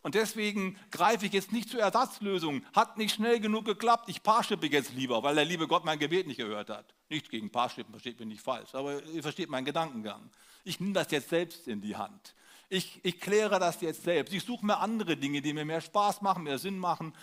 Und 0.03 0.17
deswegen 0.17 0.77
greife 0.91 1.25
ich 1.25 1.33
jetzt 1.33 1.53
nicht 1.53 1.71
zur 1.71 1.81
Ersatzlösung. 1.81 2.65
Hat 2.75 2.99
nicht 2.99 3.15
schnell 3.15 3.39
genug 3.39 3.65
geklappt. 3.65 4.09
Ich 4.09 4.25
paarschippe 4.25 4.67
jetzt 4.67 4.93
lieber, 4.93 5.23
weil 5.23 5.37
der 5.37 5.45
liebe 5.45 5.69
Gott 5.69 5.85
mein 5.85 6.01
Gebet 6.01 6.27
nicht 6.27 6.39
gehört 6.39 6.69
hat. 6.69 6.95
Nicht 7.09 7.31
gegen 7.31 7.51
Paarschippen, 7.51 7.93
versteht 7.93 8.19
mich 8.19 8.29
nicht 8.29 8.43
falsch, 8.43 8.75
aber 8.75 9.01
ihr 9.05 9.23
versteht 9.23 9.49
meinen 9.49 9.65
Gedankengang. 9.65 10.29
Ich 10.65 10.81
nehme 10.81 10.95
das 10.95 11.13
jetzt 11.13 11.29
selbst 11.29 11.69
in 11.69 11.81
die 11.81 11.95
Hand. 11.95 12.35
Ich, 12.69 12.99
ich 13.05 13.21
kläre 13.21 13.61
das 13.61 13.81
jetzt 13.81 14.03
selbst. 14.03 14.35
Ich 14.35 14.43
suche 14.43 14.67
mir 14.67 14.79
andere 14.79 15.17
Dinge, 15.17 15.41
die 15.41 15.53
mir 15.53 15.65
mehr 15.65 15.81
Spaß 15.81 16.23
machen, 16.23 16.43
mehr 16.43 16.59
Sinn 16.59 16.79
machen. 16.79 17.15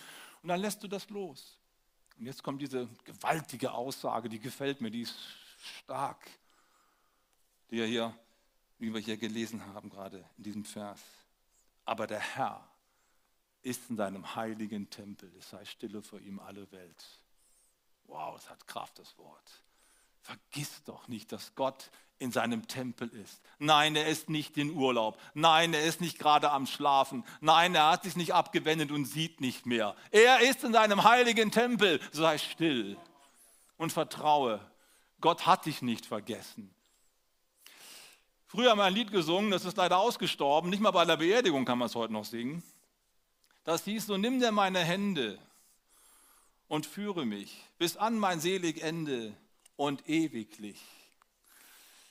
Und 0.41 0.47
dann 0.47 0.61
lässt 0.61 0.81
du 0.81 0.87
das 0.87 1.09
los. 1.09 1.57
Und 2.17 2.25
jetzt 2.25 2.43
kommt 2.43 2.61
diese 2.61 2.87
gewaltige 3.03 3.71
Aussage, 3.71 4.29
die 4.29 4.39
gefällt 4.39 4.81
mir, 4.81 4.91
die 4.91 5.01
ist 5.01 5.15
stark, 5.57 6.29
die 7.69 7.77
wir 7.77 7.85
hier, 7.85 8.17
wie 8.79 8.93
wir 8.93 8.99
hier 8.99 9.17
gelesen 9.17 9.65
haben 9.65 9.89
gerade 9.89 10.27
in 10.37 10.43
diesem 10.43 10.65
Vers. 10.65 11.01
Aber 11.85 12.07
der 12.07 12.19
Herr 12.19 12.67
ist 13.61 13.89
in 13.89 13.97
seinem 13.97 14.35
heiligen 14.35 14.89
Tempel, 14.89 15.33
es 15.37 15.49
sei 15.49 15.63
stille 15.65 16.01
vor 16.01 16.19
ihm 16.19 16.39
alle 16.39 16.69
Welt. 16.71 17.05
Wow, 18.05 18.37
es 18.37 18.49
hat 18.49 18.67
Kraft, 18.67 18.99
das 18.99 19.17
Wort. 19.17 19.63
Vergiss 20.21 20.83
doch 20.83 21.07
nicht, 21.07 21.31
dass 21.31 21.55
Gott 21.55 21.89
in 22.19 22.31
seinem 22.31 22.67
Tempel 22.67 23.09
ist. 23.09 23.41
Nein, 23.59 23.95
er 23.95 24.07
ist 24.07 24.29
nicht 24.29 24.57
in 24.57 24.71
Urlaub. 24.71 25.19
Nein, 25.33 25.73
er 25.73 25.83
ist 25.83 26.01
nicht 26.01 26.19
gerade 26.19 26.51
am 26.51 26.67
Schlafen. 26.67 27.25
Nein, 27.41 27.75
er 27.75 27.91
hat 27.91 28.03
sich 28.03 28.15
nicht 28.15 28.33
abgewendet 28.33 28.91
und 28.91 29.05
sieht 29.05 29.41
nicht 29.41 29.65
mehr. 29.65 29.95
Er 30.11 30.39
ist 30.39 30.63
in 30.63 30.73
seinem 30.73 31.03
heiligen 31.03 31.51
Tempel. 31.51 31.99
Sei 32.11 32.37
still 32.37 32.97
und 33.77 33.91
vertraue. 33.91 34.59
Gott 35.21 35.45
hat 35.45 35.65
dich 35.65 35.81
nicht 35.81 36.05
vergessen. 36.05 36.73
Früher 38.47 38.69
haben 38.69 38.77
wir 38.77 38.83
ein 38.83 38.93
Lied 38.93 39.11
gesungen, 39.11 39.49
das 39.49 39.65
ist 39.65 39.77
leider 39.77 39.97
ausgestorben. 39.97 40.69
Nicht 40.69 40.81
mal 40.81 40.91
bei 40.91 41.05
der 41.05 41.17
Beerdigung 41.17 41.65
kann 41.65 41.79
man 41.79 41.87
es 41.87 41.95
heute 41.95 42.13
noch 42.13 42.25
singen. 42.25 42.61
Das 43.63 43.85
hieß 43.85 44.05
so, 44.05 44.17
nimm 44.17 44.39
dir 44.39 44.51
meine 44.51 44.79
Hände 44.79 45.39
und 46.67 46.85
führe 46.85 47.25
mich 47.25 47.63
bis 47.77 47.97
an 47.97 48.17
mein 48.19 48.39
selig 48.39 48.81
Ende 48.81 49.33
und 49.75 50.07
ewiglich. 50.07 50.79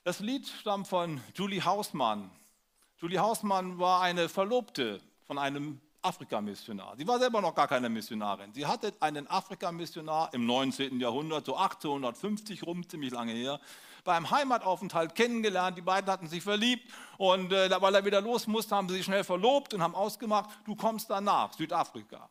Das 0.04 0.18
Lied 0.18 0.48
stammt 0.48 0.88
von 0.88 1.20
Julie 1.32 1.64
Hausmann. 1.64 2.28
Julie 2.98 3.20
Hausmann 3.20 3.78
war 3.78 4.02
eine 4.02 4.28
Verlobte 4.28 5.00
von 5.28 5.38
einem 5.38 5.80
Afrikamissionar. 6.02 6.96
Sie 6.96 7.06
war 7.06 7.20
selber 7.20 7.40
noch 7.40 7.54
gar 7.54 7.68
keine 7.68 7.88
Missionarin. 7.88 8.52
Sie 8.52 8.66
hatte 8.66 8.92
einen 8.98 9.28
Afrikamissionar 9.28 10.34
im 10.34 10.44
19. 10.44 10.98
Jahrhundert, 10.98 11.46
so 11.46 11.54
1850 11.54 12.66
rum, 12.66 12.88
ziemlich 12.88 13.12
lange 13.12 13.30
her, 13.32 13.60
beim 14.02 14.28
Heimataufenthalt 14.28 15.14
kennengelernt. 15.14 15.78
Die 15.78 15.82
beiden 15.82 16.10
hatten 16.10 16.26
sich 16.26 16.42
verliebt 16.42 16.92
und 17.16 17.52
äh, 17.52 17.70
weil 17.80 17.94
er 17.94 18.04
wieder 18.04 18.20
los 18.20 18.48
musste, 18.48 18.74
haben 18.74 18.88
sie 18.88 18.96
sich 18.96 19.04
schnell 19.04 19.22
verlobt 19.22 19.72
und 19.72 19.82
haben 19.82 19.94
ausgemacht, 19.94 20.50
du 20.64 20.74
kommst 20.74 21.10
danach, 21.10 21.52
Südafrika. 21.52 22.28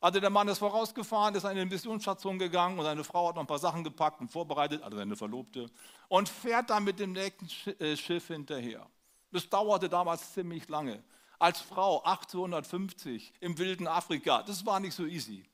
Also 0.00 0.20
der 0.20 0.30
Mann 0.30 0.48
ist 0.48 0.58
vorausgefahren, 0.58 1.34
ist 1.34 1.44
an 1.44 1.52
eine 1.52 1.64
Missionsstation 1.64 2.38
gegangen 2.38 2.78
und 2.78 2.84
seine 2.84 3.04
Frau 3.04 3.28
hat 3.28 3.36
noch 3.36 3.42
ein 3.42 3.46
paar 3.46 3.58
Sachen 3.58 3.82
gepackt 3.82 4.20
und 4.20 4.30
vorbereitet, 4.30 4.82
also 4.82 4.96
seine 4.96 5.16
Verlobte, 5.16 5.70
und 6.08 6.28
fährt 6.28 6.70
dann 6.70 6.84
mit 6.84 6.98
dem 6.98 7.12
nächsten 7.12 7.48
äh, 7.82 7.96
Schiff 7.96 8.28
hinterher. 8.28 8.86
Das 9.32 9.48
dauerte 9.48 9.88
damals 9.88 10.32
ziemlich 10.32 10.68
lange. 10.68 11.02
Als 11.38 11.60
Frau 11.60 12.02
1850 12.02 13.32
im 13.40 13.58
wilden 13.58 13.86
Afrika, 13.86 14.42
das 14.42 14.64
war 14.64 14.80
nicht 14.80 14.94
so 14.94 15.04
easy. 15.04 15.44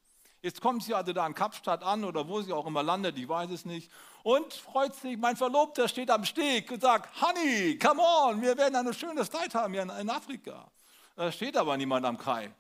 Jetzt 0.43 0.61
kommt 0.61 0.83
sie 0.83 0.93
also 0.93 1.13
da 1.13 1.25
in 1.25 1.35
Kapstadt 1.35 1.85
an 1.85 2.05
oder 2.05 2.27
wo 2.27 2.43
sie 2.43 2.53
auch 2.53 2.67
immer 2.67 2.83
landet, 2.83 3.17
ich 3.17 3.29
weiß 3.29 3.51
es 3.51 3.65
nicht, 3.65 3.91
und 4.25 4.53
freut 4.53 4.95
sich, 4.95 5.17
mein 5.17 5.37
Verlobter 5.37 5.87
steht 5.87 6.11
am 6.11 6.25
Steg 6.25 6.71
und 6.73 6.83
sagt, 6.83 7.09
Honey, 7.23 7.79
come 7.79 8.03
on, 8.03 8.43
wir 8.43 8.57
werden 8.57 8.75
eine 8.75 8.93
schöne 8.93 9.29
Zeit 9.29 9.55
haben 9.55 9.73
hier 9.73 9.83
in 9.83 10.11
Afrika. 10.11 10.67
Da 11.15 11.31
steht 11.31 11.57
aber 11.57 11.77
niemand 11.77 12.05
am 12.07 12.19
Kai. 12.19 12.53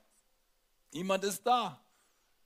Niemand 0.92 1.24
ist 1.24 1.46
da. 1.46 1.80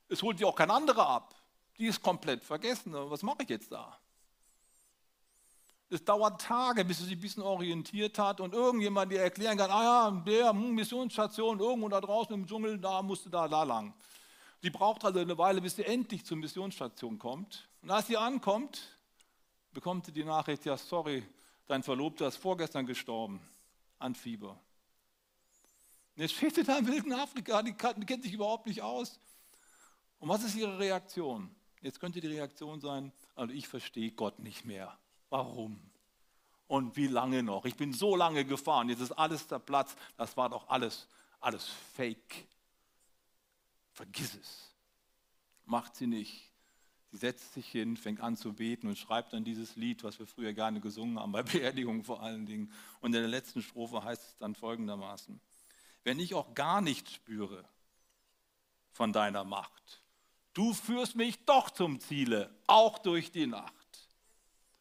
Es 0.09 0.23
holt 0.23 0.39
die 0.39 0.45
auch 0.45 0.55
kein 0.55 0.71
anderer 0.71 1.09
ab. 1.09 1.35
Die 1.79 1.87
ist 1.87 2.03
komplett 2.03 2.45
vergessen. 2.45 2.93
Was 2.95 3.23
mache 3.23 3.43
ich 3.43 3.49
jetzt 3.49 3.71
da? 3.73 3.99
Es 5.89 6.05
dauert 6.05 6.41
Tage, 6.41 6.85
bis 6.85 6.99
sie 6.99 7.05
sich 7.05 7.15
ein 7.15 7.21
bisschen 7.21 7.43
orientiert 7.43 8.19
hat 8.19 8.41
und 8.41 8.55
irgendjemand 8.55 9.13
dir 9.13 9.21
erklären 9.21 9.57
kann, 9.57 9.71
ah 9.71 9.85
ja, 9.85 10.11
der 10.11 10.51
hm, 10.51 10.75
Missionsstation 10.75 11.61
irgendwo 11.61 11.89
da 11.89 12.01
draußen 12.01 12.35
im 12.35 12.47
Dschungel, 12.47 12.79
da 12.79 13.03
musste 13.03 13.31
da, 13.31 13.47
da 13.47 13.63
lang. 13.63 13.95
Sie 14.63 14.71
braucht 14.71 15.05
also 15.05 15.21
eine 15.21 15.39
Weile, 15.39 15.61
bis 15.61 15.77
sie 15.77 15.85
endlich 15.85 16.25
zur 16.25 16.39
Missionsstation 16.39 17.19
kommt. 17.19 17.69
Und 17.83 17.91
als 17.91 18.09
sie 18.09 18.17
ankommt, 18.17 18.81
bekommt 19.73 20.07
sie 20.07 20.13
die 20.13 20.25
Nachricht, 20.25 20.65
ja 20.65 20.77
sorry, 20.77 21.25
dein 21.69 21.85
Verlobter 21.85 22.27
ist 22.27 22.37
vorgestern 22.37 22.87
gestorben 22.87 23.41
an 24.01 24.15
Fieber. 24.17 24.59
Und 26.17 26.23
jetzt 26.23 26.35
steht 26.35 26.55
sie 26.55 26.65
da 26.65 26.79
im 26.79 26.87
wilden 26.87 27.13
Afrika, 27.13 27.63
die, 27.63 27.75
kennt 27.75 28.23
sich 28.23 28.33
überhaupt 28.33 28.67
nicht 28.67 28.81
aus. 28.81 29.21
Und 30.19 30.29
was 30.31 30.43
ist 30.43 30.57
ihre 30.57 30.79
Reaktion? 30.79 31.55
Jetzt 31.83 32.01
könnte 32.01 32.21
die 32.21 32.27
Reaktion 32.27 32.81
sein, 32.81 33.13
also 33.35 33.53
ich 33.53 33.69
verstehe 33.69 34.11
Gott 34.13 34.39
nicht 34.39 34.65
mehr. 34.65 34.99
Warum? 35.29 35.79
Und 36.69 36.97
wie 36.97 37.07
lange 37.07 37.43
noch? 37.43 37.65
Ich 37.67 37.77
bin 37.77 37.93
so 37.93 38.17
lange 38.17 38.45
gefahren, 38.45 38.89
jetzt 38.89 39.01
ist 39.01 39.13
alles 39.13 39.47
der 39.47 39.59
Platz. 39.59 39.95
Das 40.17 40.37
war 40.37 40.49
doch 40.49 40.69
alles, 40.69 41.07
alles 41.39 41.67
Fake. 41.95 42.49
Vergiss 43.93 44.35
es. 44.35 44.75
Macht 45.65 45.97
sie 45.97 46.07
nicht. 46.07 46.51
Sie 47.13 47.19
setzt 47.19 47.55
sich 47.55 47.69
hin, 47.69 47.97
fängt 47.97 48.21
an 48.21 48.37
zu 48.37 48.53
beten 48.53 48.89
und 48.89 48.99
schreibt 48.99 49.33
dann 49.33 49.45
dieses 49.45 49.77
Lied, 49.77 50.03
was 50.03 50.19
wir 50.19 50.27
früher 50.27 50.53
gerne 50.55 50.81
gesungen 50.81 51.21
haben, 51.21 51.33
bei 51.33 51.43
Beerdigungen 51.43 52.05
vor 52.05 52.23
allen 52.23 52.47
Dingen. 52.47 52.73
Und 53.01 53.15
in 53.15 53.21
der 53.21 53.29
letzten 53.29 53.63
Strophe 53.63 54.03
heißt 54.03 54.23
es 54.23 54.37
dann 54.39 54.55
folgendermaßen, 54.55 55.41
wenn 56.07 56.21
ich 56.21 56.35
auch 56.35 56.55
gar 56.55 56.81
nichts 56.81 57.13
spüre 57.13 57.65
von 58.93 59.13
deiner 59.13 59.43
Macht, 59.43 60.05
du 60.55 60.73
führst 60.73 61.17
mich 61.17 61.45
doch 61.47 61.69
zum 61.69 61.99
Ziele, 61.99 62.55
auch 62.69 62.99
durch 63.01 63.33
die 63.33 63.49
Nacht. 63.49 63.75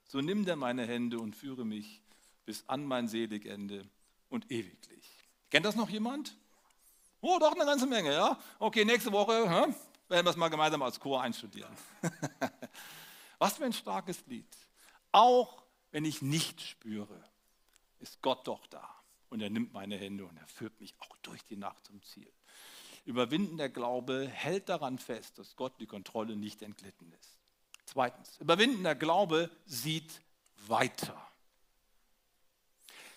So 0.07 0.21
nimm 0.21 0.45
dir 0.45 0.55
meine 0.55 0.85
Hände 0.85 1.19
und 1.19 1.35
führe 1.35 1.65
mich 1.65 2.03
bis 2.45 2.63
an 2.69 2.85
mein 2.85 3.07
Seligende 3.07 3.89
und 4.29 4.51
ewiglich. 4.51 5.09
Kennt 5.49 5.65
das 5.65 5.75
noch 5.75 5.89
jemand? 5.89 6.37
Oh, 7.21 7.39
doch 7.39 7.53
eine 7.53 7.65
ganze 7.65 7.87
Menge, 7.87 8.13
ja? 8.13 8.39
Okay, 8.59 8.85
nächste 8.85 9.11
Woche 9.11 9.49
hä? 9.49 9.73
werden 10.07 10.25
wir 10.27 10.29
es 10.29 10.37
mal 10.37 10.49
gemeinsam 10.49 10.83
als 10.83 10.99
Chor 10.99 11.23
einstudieren. 11.23 11.75
Was 13.39 13.57
für 13.57 13.65
ein 13.65 13.73
starkes 13.73 14.23
Lied. 14.27 14.55
Auch 15.11 15.63
wenn 15.89 16.05
ich 16.05 16.21
nicht 16.21 16.61
spüre, 16.61 17.23
ist 17.97 18.21
Gott 18.21 18.47
doch 18.47 18.67
da. 18.67 18.94
Und 19.35 19.41
er 19.41 19.49
nimmt 19.49 19.73
meine 19.73 19.97
Hände 19.97 20.23
und 20.23 20.37
er 20.37 20.47
führt 20.47 20.79
mich 20.79 20.95
auch 20.99 21.17
durch 21.17 21.43
die 21.43 21.57
Nacht 21.57 21.85
zum 21.85 22.01
Ziel. 22.03 22.31
Überwinden 23.03 23.57
der 23.57 23.67
Glaube 23.67 24.29
hält 24.29 24.69
daran 24.69 24.97
fest, 24.97 25.37
dass 25.37 25.57
Gott 25.57 25.73
die 25.81 25.87
Kontrolle 25.87 26.37
nicht 26.37 26.61
entglitten 26.61 27.11
ist. 27.11 27.37
Zweitens, 27.85 28.37
überwindender 28.37 28.95
Glaube 28.95 29.49
sieht 29.65 30.21
weiter. 30.67 31.21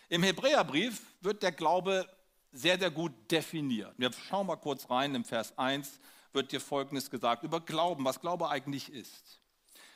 Im 0.08 0.24
Hebräerbrief 0.24 1.00
wird 1.20 1.44
der 1.44 1.52
Glaube 1.52 2.08
sehr, 2.50 2.80
sehr 2.80 2.90
gut 2.90 3.12
definiert. 3.30 3.94
Wir 3.96 4.12
schauen 4.12 4.48
mal 4.48 4.56
kurz 4.56 4.90
rein, 4.90 5.14
im 5.14 5.24
Vers 5.24 5.56
1 5.56 6.00
wird 6.32 6.50
dir 6.50 6.60
Folgendes 6.60 7.12
gesagt 7.12 7.44
über 7.44 7.60
Glauben, 7.60 8.04
was 8.04 8.20
Glaube 8.20 8.48
eigentlich 8.48 8.92
ist. 8.92 9.40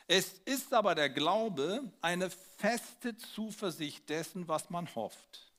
Es 0.07 0.35
ist 0.45 0.73
aber 0.73 0.95
der 0.95 1.11
Glaube 1.11 1.83
eine 2.01 2.31
feste 2.31 3.17
Zuversicht 3.17 4.09
dessen, 4.09 4.47
was 4.47 4.71
man 4.71 4.87
hofft 4.95 5.52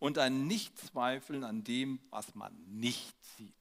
und 0.00 0.18
ein 0.18 0.46
Nichtzweifeln 0.48 1.44
an 1.44 1.62
dem, 1.62 2.00
was 2.10 2.34
man 2.34 2.52
nicht 2.66 3.14
sieht. 3.36 3.54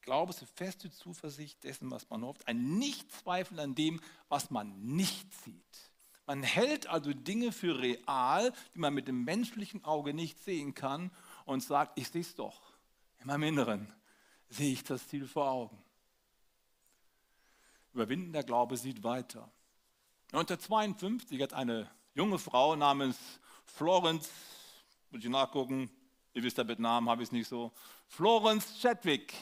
Glaube 0.00 0.30
ist 0.30 0.38
eine 0.38 0.46
feste 0.46 0.90
Zuversicht 0.90 1.62
dessen, 1.62 1.90
was 1.90 2.08
man 2.08 2.24
hofft, 2.24 2.48
ein 2.48 2.78
Nichtzweifeln 2.78 3.60
an 3.60 3.74
dem, 3.74 4.00
was 4.28 4.50
man 4.50 4.80
nicht 4.80 5.32
sieht. 5.44 5.90
Man 6.26 6.42
hält 6.42 6.86
also 6.86 7.12
Dinge 7.12 7.52
für 7.52 7.80
real, 7.80 8.52
die 8.74 8.78
man 8.78 8.94
mit 8.94 9.08
dem 9.08 9.24
menschlichen 9.24 9.84
Auge 9.84 10.14
nicht 10.14 10.38
sehen 10.42 10.74
kann 10.74 11.10
und 11.44 11.62
sagt, 11.62 11.98
ich 11.98 12.08
sehe 12.08 12.22
es 12.22 12.34
doch. 12.34 12.72
In 13.18 13.26
meinem 13.26 13.42
Inneren 13.42 13.92
sehe 14.48 14.72
ich 14.72 14.84
das 14.84 15.06
Ziel 15.08 15.26
vor 15.26 15.50
Augen. 15.50 15.82
Überwindender 17.92 18.44
Glaube 18.44 18.76
sieht 18.76 19.02
weiter. 19.02 19.50
1952 20.32 21.42
hat 21.42 21.52
eine 21.52 21.90
junge 22.14 22.38
Frau 22.38 22.76
namens 22.76 23.18
Florence, 23.66 24.30
muss 25.10 25.24
ich 25.24 25.30
nachgucken, 25.30 25.90
ihr 26.34 26.42
wisst 26.42 26.58
ja 26.58 26.64
mit 26.64 26.78
Namen 26.78 27.08
habe 27.08 27.22
ich 27.22 27.28
es 27.28 27.32
nicht 27.32 27.48
so, 27.48 27.72
Florence 28.06 28.80
Chadwick. 28.80 29.34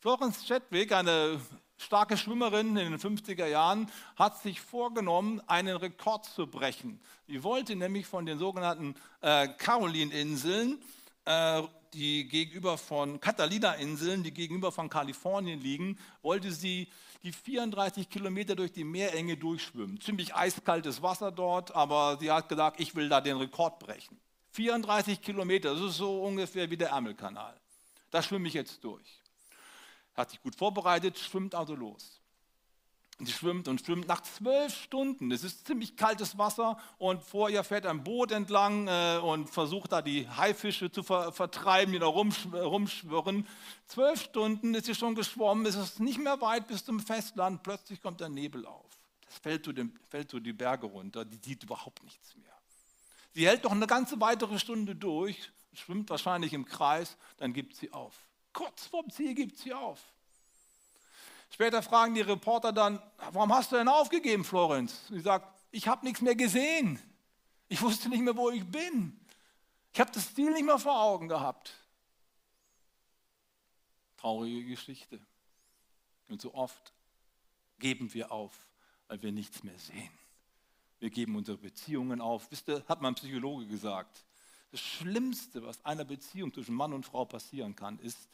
Florence 0.00 0.44
Chadwick, 0.46 0.92
eine 0.92 1.40
starke 1.76 2.16
Schwimmerin 2.16 2.76
in 2.76 2.92
den 2.92 2.98
50er 2.98 3.46
Jahren, 3.46 3.90
hat 4.16 4.40
sich 4.42 4.60
vorgenommen, 4.60 5.40
einen 5.46 5.76
Rekord 5.76 6.24
zu 6.24 6.46
brechen. 6.46 7.00
Sie 7.26 7.42
wollte 7.42 7.76
nämlich 7.76 8.06
von 8.06 8.26
den 8.26 8.38
sogenannten 8.38 8.94
äh, 9.20 9.48
Caroline-Inseln, 9.48 10.82
äh, 11.24 11.62
die 11.92 12.28
gegenüber 12.28 12.78
von 12.78 13.20
Catalina-Inseln, 13.20 14.22
die 14.22 14.32
gegenüber 14.32 14.72
von 14.72 14.88
Kalifornien 14.88 15.60
liegen, 15.60 15.98
wollte 16.22 16.52
sie 16.52 16.88
die 17.22 17.32
34 17.32 18.08
Kilometer 18.08 18.56
durch 18.56 18.72
die 18.72 18.84
Meerenge 18.84 19.36
durchschwimmen. 19.36 20.00
Ziemlich 20.00 20.34
eiskaltes 20.34 21.02
Wasser 21.02 21.30
dort, 21.30 21.74
aber 21.74 22.16
sie 22.18 22.30
hat 22.30 22.48
gesagt, 22.48 22.80
ich 22.80 22.94
will 22.94 23.08
da 23.08 23.20
den 23.20 23.36
Rekord 23.36 23.78
brechen. 23.78 24.18
34 24.52 25.20
Kilometer, 25.20 25.74
das 25.74 25.82
ist 25.82 25.96
so 25.96 26.22
ungefähr 26.22 26.70
wie 26.70 26.76
der 26.76 26.90
Ärmelkanal. 26.90 27.58
Da 28.10 28.22
schwimme 28.22 28.48
ich 28.48 28.54
jetzt 28.54 28.82
durch 28.82 29.20
hat 30.20 30.30
sich 30.30 30.42
gut 30.42 30.54
vorbereitet, 30.54 31.18
schwimmt 31.18 31.54
also 31.54 31.74
los. 31.74 32.20
Sie 33.18 33.32
schwimmt 33.32 33.68
und 33.68 33.82
schwimmt 33.82 34.08
nach 34.08 34.22
zwölf 34.22 34.74
Stunden. 34.74 35.30
Es 35.30 35.44
ist 35.44 35.66
ziemlich 35.66 35.94
kaltes 35.94 36.38
Wasser 36.38 36.78
und 36.96 37.22
vor 37.22 37.50
ihr 37.50 37.62
fährt 37.64 37.84
ein 37.84 38.02
Boot 38.02 38.32
entlang 38.32 38.88
äh, 38.88 39.18
und 39.22 39.50
versucht 39.50 39.92
da 39.92 40.00
die 40.00 40.26
Haifische 40.26 40.90
zu 40.90 41.02
ver 41.02 41.30
vertreiben, 41.30 41.92
die 41.92 41.98
da 41.98 42.06
rumsch 42.06 42.46
rumschwirren. 42.50 43.46
Zwölf 43.86 44.22
Stunden 44.22 44.72
ist 44.74 44.86
sie 44.86 44.94
schon 44.94 45.14
geschwommen, 45.14 45.66
es 45.66 45.74
ist 45.74 46.00
nicht 46.00 46.18
mehr 46.18 46.40
weit 46.40 46.66
bis 46.66 46.82
zum 46.82 46.98
Festland. 46.98 47.62
Plötzlich 47.62 48.00
kommt 48.00 48.20
der 48.20 48.30
Nebel 48.30 48.64
auf. 48.64 48.86
Den, 49.44 49.98
fällt 50.08 50.30
so 50.30 50.40
die 50.40 50.54
Berge 50.54 50.86
runter, 50.86 51.24
die 51.24 51.36
sieht 51.36 51.62
überhaupt 51.62 52.02
nichts 52.02 52.34
mehr. 52.36 52.49
Sie 53.32 53.46
hält 53.46 53.64
noch 53.64 53.72
eine 53.72 53.86
ganze 53.86 54.20
weitere 54.20 54.58
Stunde 54.58 54.94
durch, 54.96 55.50
schwimmt 55.72 56.10
wahrscheinlich 56.10 56.52
im 56.52 56.64
Kreis, 56.64 57.16
dann 57.36 57.52
gibt 57.52 57.76
sie 57.76 57.92
auf. 57.92 58.14
Kurz 58.52 58.86
vorm 58.86 59.10
Ziel 59.10 59.34
gibt 59.34 59.56
sie 59.58 59.72
auf. 59.72 60.00
Später 61.52 61.82
fragen 61.82 62.14
die 62.14 62.20
Reporter 62.20 62.72
dann, 62.72 63.00
warum 63.32 63.52
hast 63.52 63.72
du 63.72 63.76
denn 63.76 63.88
aufgegeben, 63.88 64.44
Florenz? 64.44 65.06
Sie 65.08 65.20
sagt, 65.20 65.46
ich 65.70 65.88
habe 65.88 66.04
nichts 66.04 66.20
mehr 66.20 66.34
gesehen. 66.34 67.00
Ich 67.68 67.82
wusste 67.82 68.08
nicht 68.08 68.22
mehr, 68.22 68.36
wo 68.36 68.50
ich 68.50 68.64
bin. 68.64 69.18
Ich 69.92 70.00
habe 70.00 70.10
das 70.12 70.34
Ziel 70.34 70.50
nicht 70.52 70.64
mehr 70.64 70.78
vor 70.78 71.00
Augen 71.00 71.28
gehabt. 71.28 71.74
Traurige 74.16 74.64
Geschichte. 74.64 75.20
Und 76.28 76.40
so 76.40 76.54
oft 76.54 76.92
geben 77.78 78.12
wir 78.14 78.30
auf, 78.30 78.52
weil 79.08 79.22
wir 79.22 79.32
nichts 79.32 79.62
mehr 79.64 79.78
sehen. 79.78 80.19
Wir 81.00 81.10
geben 81.10 81.34
unsere 81.34 81.58
Beziehungen 81.58 82.20
auf. 82.20 82.50
Wisst 82.50 82.68
ihr, 82.68 82.84
hat 82.86 83.00
mein 83.00 83.14
Psychologe 83.14 83.66
gesagt, 83.66 84.24
das 84.70 84.80
Schlimmste, 84.80 85.62
was 85.64 85.84
einer 85.84 86.04
Beziehung 86.04 86.52
zwischen 86.52 86.74
Mann 86.74 86.92
und 86.92 87.04
Frau 87.04 87.24
passieren 87.24 87.74
kann, 87.74 87.98
ist, 87.98 88.28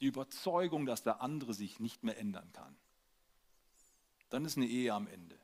die 0.00 0.06
Überzeugung, 0.06 0.86
dass 0.86 1.02
der 1.02 1.20
andere 1.20 1.54
sich 1.54 1.80
nicht 1.80 2.02
mehr 2.02 2.18
ändern 2.18 2.50
kann, 2.52 2.74
dann 4.30 4.44
ist 4.44 4.56
eine 4.56 4.66
Ehe 4.66 4.92
am 4.92 5.06
Ende. 5.06 5.38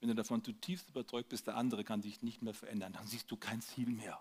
Wenn 0.00 0.08
du 0.08 0.14
davon 0.14 0.44
zutiefst 0.44 0.90
überzeugt 0.90 1.30
bist, 1.30 1.46
der 1.46 1.56
andere 1.56 1.82
kann 1.84 2.02
sich 2.02 2.22
nicht 2.22 2.42
mehr 2.42 2.54
verändern, 2.54 2.92
dann 2.92 3.06
siehst 3.06 3.30
du 3.30 3.36
kein 3.36 3.62
Ziel 3.62 3.88
mehr. 3.88 4.20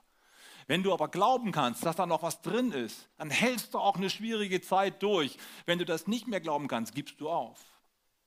Wenn 0.67 0.81
du 0.81 0.93
aber 0.93 1.09
glauben 1.09 1.51
kannst, 1.51 1.85
dass 1.85 1.97
da 1.97 2.05
noch 2.05 2.23
was 2.23 2.41
drin 2.41 2.71
ist, 2.71 3.09
dann 3.17 3.29
hältst 3.29 3.73
du 3.73 3.79
auch 3.79 3.97
eine 3.97 4.09
schwierige 4.09 4.61
Zeit 4.61 5.03
durch. 5.03 5.37
Wenn 5.65 5.79
du 5.79 5.85
das 5.85 6.07
nicht 6.07 6.27
mehr 6.27 6.39
glauben 6.39 6.67
kannst, 6.67 6.95
gibst 6.95 7.19
du 7.19 7.29
auf. 7.29 7.59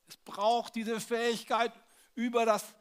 Es 0.06 0.16
braucht 0.18 0.74
diese 0.74 1.00
Fähigkeit, 1.00 1.72
über 2.14 2.46
das, 2.46 2.74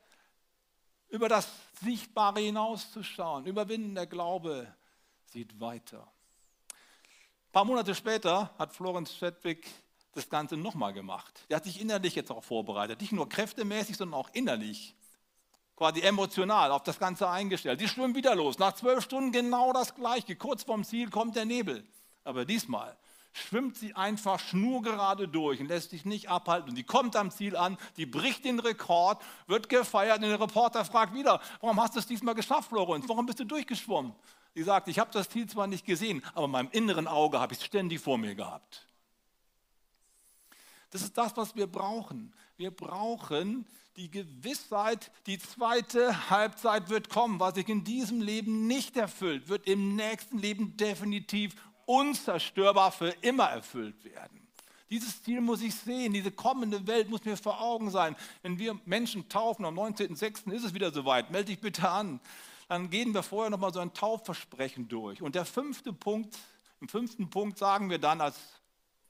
über 1.15 1.29
das 1.29 1.47
Sichtbare 1.81 2.41
hinauszuschauen. 2.41 3.45
Überwinden 3.45 3.95
der 3.95 4.05
Glaube 4.05 4.67
sieht 5.25 5.59
weiter 5.59 6.07
paar 7.55 7.63
Monate 7.63 7.95
später 7.95 8.49
hat 8.59 8.73
Florence 8.73 9.17
Chadwick 9.17 9.65
das 10.11 10.29
Ganze 10.29 10.57
nochmal 10.57 10.91
gemacht. 10.91 11.45
Er 11.47 11.55
hat 11.55 11.63
sich 11.63 11.79
innerlich 11.79 12.13
jetzt 12.13 12.29
auch 12.29 12.43
vorbereitet. 12.43 12.99
Nicht 12.99 13.13
nur 13.13 13.29
kräftemäßig, 13.29 13.95
sondern 13.95 14.19
auch 14.19 14.29
innerlich. 14.33 14.93
Quasi 15.77 16.01
emotional 16.01 16.71
auf 16.71 16.83
das 16.83 16.99
Ganze 16.99 17.29
eingestellt. 17.29 17.79
Die 17.79 17.87
schwimmen 17.87 18.13
wieder 18.13 18.35
los. 18.35 18.59
Nach 18.59 18.73
zwölf 18.73 19.05
Stunden 19.05 19.31
genau 19.31 19.71
das 19.71 19.95
Gleiche. 19.95 20.35
Kurz 20.35 20.63
vorm 20.63 20.83
Ziel 20.83 21.09
kommt 21.09 21.37
der 21.37 21.45
Nebel. 21.45 21.87
Aber 22.25 22.43
diesmal 22.43 22.97
schwimmt 23.35 23.77
sie 23.77 23.93
einfach 23.95 24.39
schnurgerade 24.39 25.27
durch 25.27 25.59
und 25.59 25.67
lässt 25.67 25.89
sich 25.89 26.05
nicht 26.05 26.29
abhalten. 26.29 26.69
Und 26.69 26.75
die 26.75 26.83
kommt 26.83 27.15
am 27.15 27.31
Ziel 27.31 27.55
an, 27.57 27.77
die 27.97 28.05
bricht 28.05 28.45
den 28.45 28.59
Rekord, 28.59 29.21
wird 29.47 29.67
gefeiert 29.67 30.17
und 30.17 30.29
der 30.29 30.39
Reporter 30.39 30.85
fragt 30.85 31.13
wieder, 31.13 31.41
warum 31.59 31.81
hast 31.81 31.95
du 31.95 31.99
es 31.99 32.07
diesmal 32.07 32.35
geschafft, 32.35 32.69
Florenz? 32.69 33.05
Warum 33.07 33.25
bist 33.25 33.39
du 33.39 33.43
durchgeschwommen? 33.43 34.13
Sie 34.53 34.63
sagt, 34.63 34.87
ich 34.87 34.99
habe 34.99 35.11
das 35.11 35.29
Ziel 35.29 35.47
zwar 35.47 35.67
nicht 35.67 35.85
gesehen, 35.85 36.23
aber 36.33 36.45
in 36.45 36.51
meinem 36.51 36.69
inneren 36.71 37.07
Auge 37.07 37.39
habe 37.39 37.53
ich 37.53 37.59
es 37.59 37.65
ständig 37.65 37.99
vor 37.99 38.17
mir 38.17 38.35
gehabt. 38.35 38.87
Das 40.91 41.01
ist 41.01 41.17
das, 41.17 41.35
was 41.35 41.55
wir 41.57 41.67
brauchen. 41.67 42.33
Wir 42.55 42.71
brauchen 42.71 43.67
die 43.97 44.09
Gewissheit, 44.09 45.11
die 45.25 45.39
zweite 45.39 46.29
Halbzeit 46.29 46.89
wird 46.89 47.09
kommen. 47.09 47.39
Was 47.41 47.55
sich 47.55 47.67
in 47.67 47.83
diesem 47.83 48.21
Leben 48.21 48.67
nicht 48.67 48.95
erfüllt, 48.95 49.49
wird 49.49 49.67
im 49.67 49.95
nächsten 49.95 50.37
Leben 50.37 50.77
definitiv 50.77 51.55
unzerstörbar 51.85 52.91
für 52.91 53.09
immer 53.21 53.45
erfüllt 53.45 54.03
werden. 54.03 54.45
Dieses 54.89 55.23
Ziel 55.23 55.41
muss 55.41 55.61
ich 55.61 55.73
sehen, 55.73 56.13
diese 56.13 56.31
kommende 56.31 56.85
Welt 56.85 57.09
muss 57.09 57.25
mir 57.25 57.37
vor 57.37 57.59
Augen 57.59 57.89
sein. 57.89 58.15
Wenn 58.43 58.59
wir 58.59 58.79
Menschen 58.85 59.27
taufen 59.29 59.65
am 59.65 59.77
19.06. 59.77 60.51
ist 60.51 60.63
es 60.63 60.73
wieder 60.73 60.91
soweit, 60.91 61.31
melde 61.31 61.47
dich 61.47 61.59
bitte 61.59 61.89
an. 61.89 62.19
Dann 62.67 62.89
gehen 62.89 63.13
wir 63.13 63.23
vorher 63.23 63.49
nochmal 63.49 63.73
so 63.73 63.79
ein 63.79 63.93
Taufversprechen 63.93 64.87
durch. 64.87 65.21
Und 65.21 65.35
der 65.35 65.45
fünfte 65.45 65.91
Punkt, 65.91 66.37
im 66.81 66.87
fünften 66.87 67.29
Punkt 67.29 67.57
sagen 67.57 67.89
wir 67.89 67.99
dann 67.99 68.21
als 68.21 68.37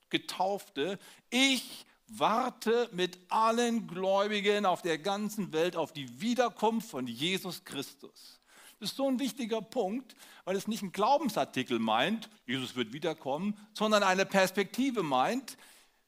Getaufte, 0.09 0.97
ich 1.29 1.85
warte 2.07 2.89
mit 2.91 3.17
allen 3.29 3.88
Gläubigen 3.88 4.65
auf 4.65 4.81
der 4.81 4.97
ganzen 4.97 5.51
Welt 5.51 5.75
auf 5.75 5.91
die 5.91 6.21
Wiederkunft 6.21 6.89
von 6.89 7.07
Jesus 7.07 7.63
Christus. 7.65 8.39
Das 8.79 8.91
ist 8.91 8.97
so 8.97 9.07
ein 9.07 9.19
wichtiger 9.19 9.61
Punkt, 9.61 10.15
weil 10.43 10.55
es 10.55 10.67
nicht 10.67 10.83
ein 10.83 10.91
Glaubensartikel 10.91 11.79
meint, 11.79 12.29
Jesus 12.45 12.75
wird 12.75 12.93
wiederkommen, 12.93 13.57
sondern 13.73 14.03
eine 14.03 14.25
Perspektive 14.25 15.01
meint, 15.01 15.57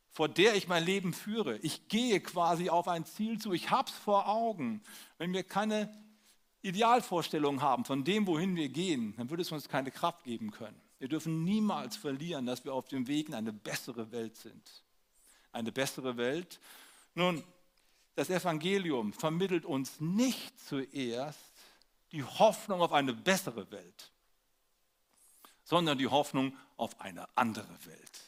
vor 0.10 0.28
der 0.28 0.56
ich 0.56 0.68
mein 0.68 0.84
Leben 0.84 1.14
führe. 1.14 1.58
Ich 1.60 1.88
gehe 1.88 2.20
quasi 2.20 2.70
auf 2.70 2.88
ein 2.88 3.06
Ziel 3.06 3.40
zu, 3.40 3.54
ich 3.54 3.70
habe 3.70 3.90
es 3.90 3.96
vor 3.96 4.28
Augen. 4.28 4.82
Wenn 5.18 5.32
wir 5.32 5.44
keine 5.44 5.94
Idealvorstellung 6.62 7.62
haben 7.62 7.86
von 7.86 8.04
dem, 8.04 8.28
wohin 8.28 8.56
wir 8.56 8.70
gehen, 8.70 9.14
dann 9.16 9.30
würde 9.30 9.44
es 9.44 9.52
uns 9.52 9.70
keine 9.70 9.92
Kraft 9.92 10.24
geben 10.24 10.52
können. 10.52 10.80
Wir 11.00 11.08
dürfen 11.08 11.44
niemals 11.44 11.96
verlieren, 11.96 12.46
dass 12.46 12.66
wir 12.66 12.74
auf 12.74 12.88
dem 12.88 13.08
Weg 13.08 13.30
in 13.30 13.36
eine 13.36 13.54
bessere 13.54 14.12
Welt 14.12 14.36
sind. 14.36 14.84
Eine 15.52 15.72
bessere 15.72 16.18
Welt. 16.18 16.60
Nun, 17.14 17.44
das 18.16 18.30
Evangelium 18.30 19.14
vermittelt 19.14 19.66
uns 19.66 20.02
nicht 20.02 20.60
zuerst 20.60 21.57
die 22.12 22.24
Hoffnung 22.24 22.82
auf 22.82 22.94
eine 22.94 23.14
bessere 23.14 23.70
Welt, 23.72 24.12
sondern 25.64 25.98
die 25.98 26.08
Hoffnung 26.08 26.58
auf 26.78 27.00
eine 27.02 27.28
andere 27.36 27.86
Welt. 27.86 28.22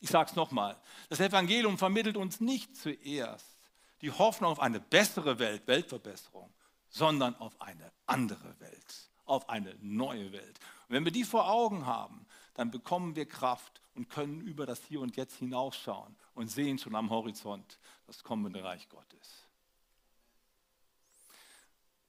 Ich 0.00 0.10
sage 0.10 0.30
es 0.30 0.36
nochmal, 0.36 0.76
das 1.08 1.20
Evangelium 1.20 1.78
vermittelt 1.78 2.16
uns 2.16 2.40
nicht 2.40 2.76
zuerst 2.76 3.52
die 4.00 4.10
Hoffnung 4.10 4.50
auf 4.50 4.60
eine 4.60 4.80
bessere 4.80 5.38
Welt, 5.38 5.66
Weltverbesserung, 5.66 6.52
sondern 6.88 7.36
auf 7.36 7.58
eine 7.60 7.90
andere 8.06 8.58
Welt, 8.60 9.10
auf 9.24 9.48
eine 9.48 9.74
neue 9.80 10.32
Welt. 10.32 10.58
Und 10.88 10.96
wenn 10.96 11.04
wir 11.04 11.12
die 11.12 11.24
vor 11.24 11.48
Augen 11.48 11.86
haben, 11.86 12.26
dann 12.54 12.70
bekommen 12.70 13.16
wir 13.16 13.26
Kraft 13.26 13.80
und 13.94 14.10
können 14.10 14.40
über 14.40 14.66
das 14.66 14.82
Hier 14.84 15.00
und 15.00 15.16
Jetzt 15.16 15.36
hinausschauen 15.36 16.16
und 16.34 16.48
sehen 16.48 16.78
schon 16.78 16.94
am 16.94 17.10
Horizont 17.10 17.78
das 18.06 18.22
kommende 18.22 18.62
Reich 18.62 18.88
Gottes. 18.88 19.46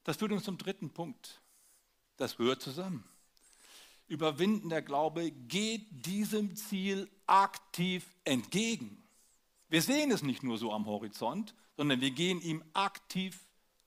Das 0.04 0.18
führt 0.18 0.32
uns 0.32 0.44
zum 0.44 0.58
dritten 0.58 0.90
Punkt. 0.90 1.42
Das 2.18 2.38
gehört 2.38 2.62
zusammen. 2.62 3.04
Überwinden 4.08 4.70
der 4.70 4.82
Glaube 4.82 5.32
geht 5.32 5.88
diesem 6.06 6.56
Ziel 6.56 7.10
aktiv 7.26 8.06
entgegen. 8.26 9.02
Wir 9.70 9.82
sehen 9.82 10.12
es 10.12 10.22
nicht 10.22 10.44
nur 10.44 10.58
so 10.58 10.72
am 10.72 10.86
Horizont, 10.86 11.56
sondern 11.78 12.02
wir 12.02 12.12
gehen 12.12 12.42
ihm 12.42 12.64
aktiv 12.74 13.40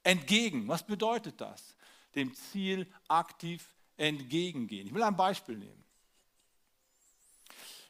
entgegen. 0.03 0.67
Was 0.69 0.85
bedeutet 0.85 1.41
das? 1.41 1.77
Dem 2.15 2.35
Ziel 2.35 2.91
aktiv 3.09 3.77
entgegengehen. 3.97 4.87
Ich 4.87 4.95
will 4.95 5.03
ein 5.03 5.17
Beispiel 5.17 5.57
nehmen. 5.57 5.85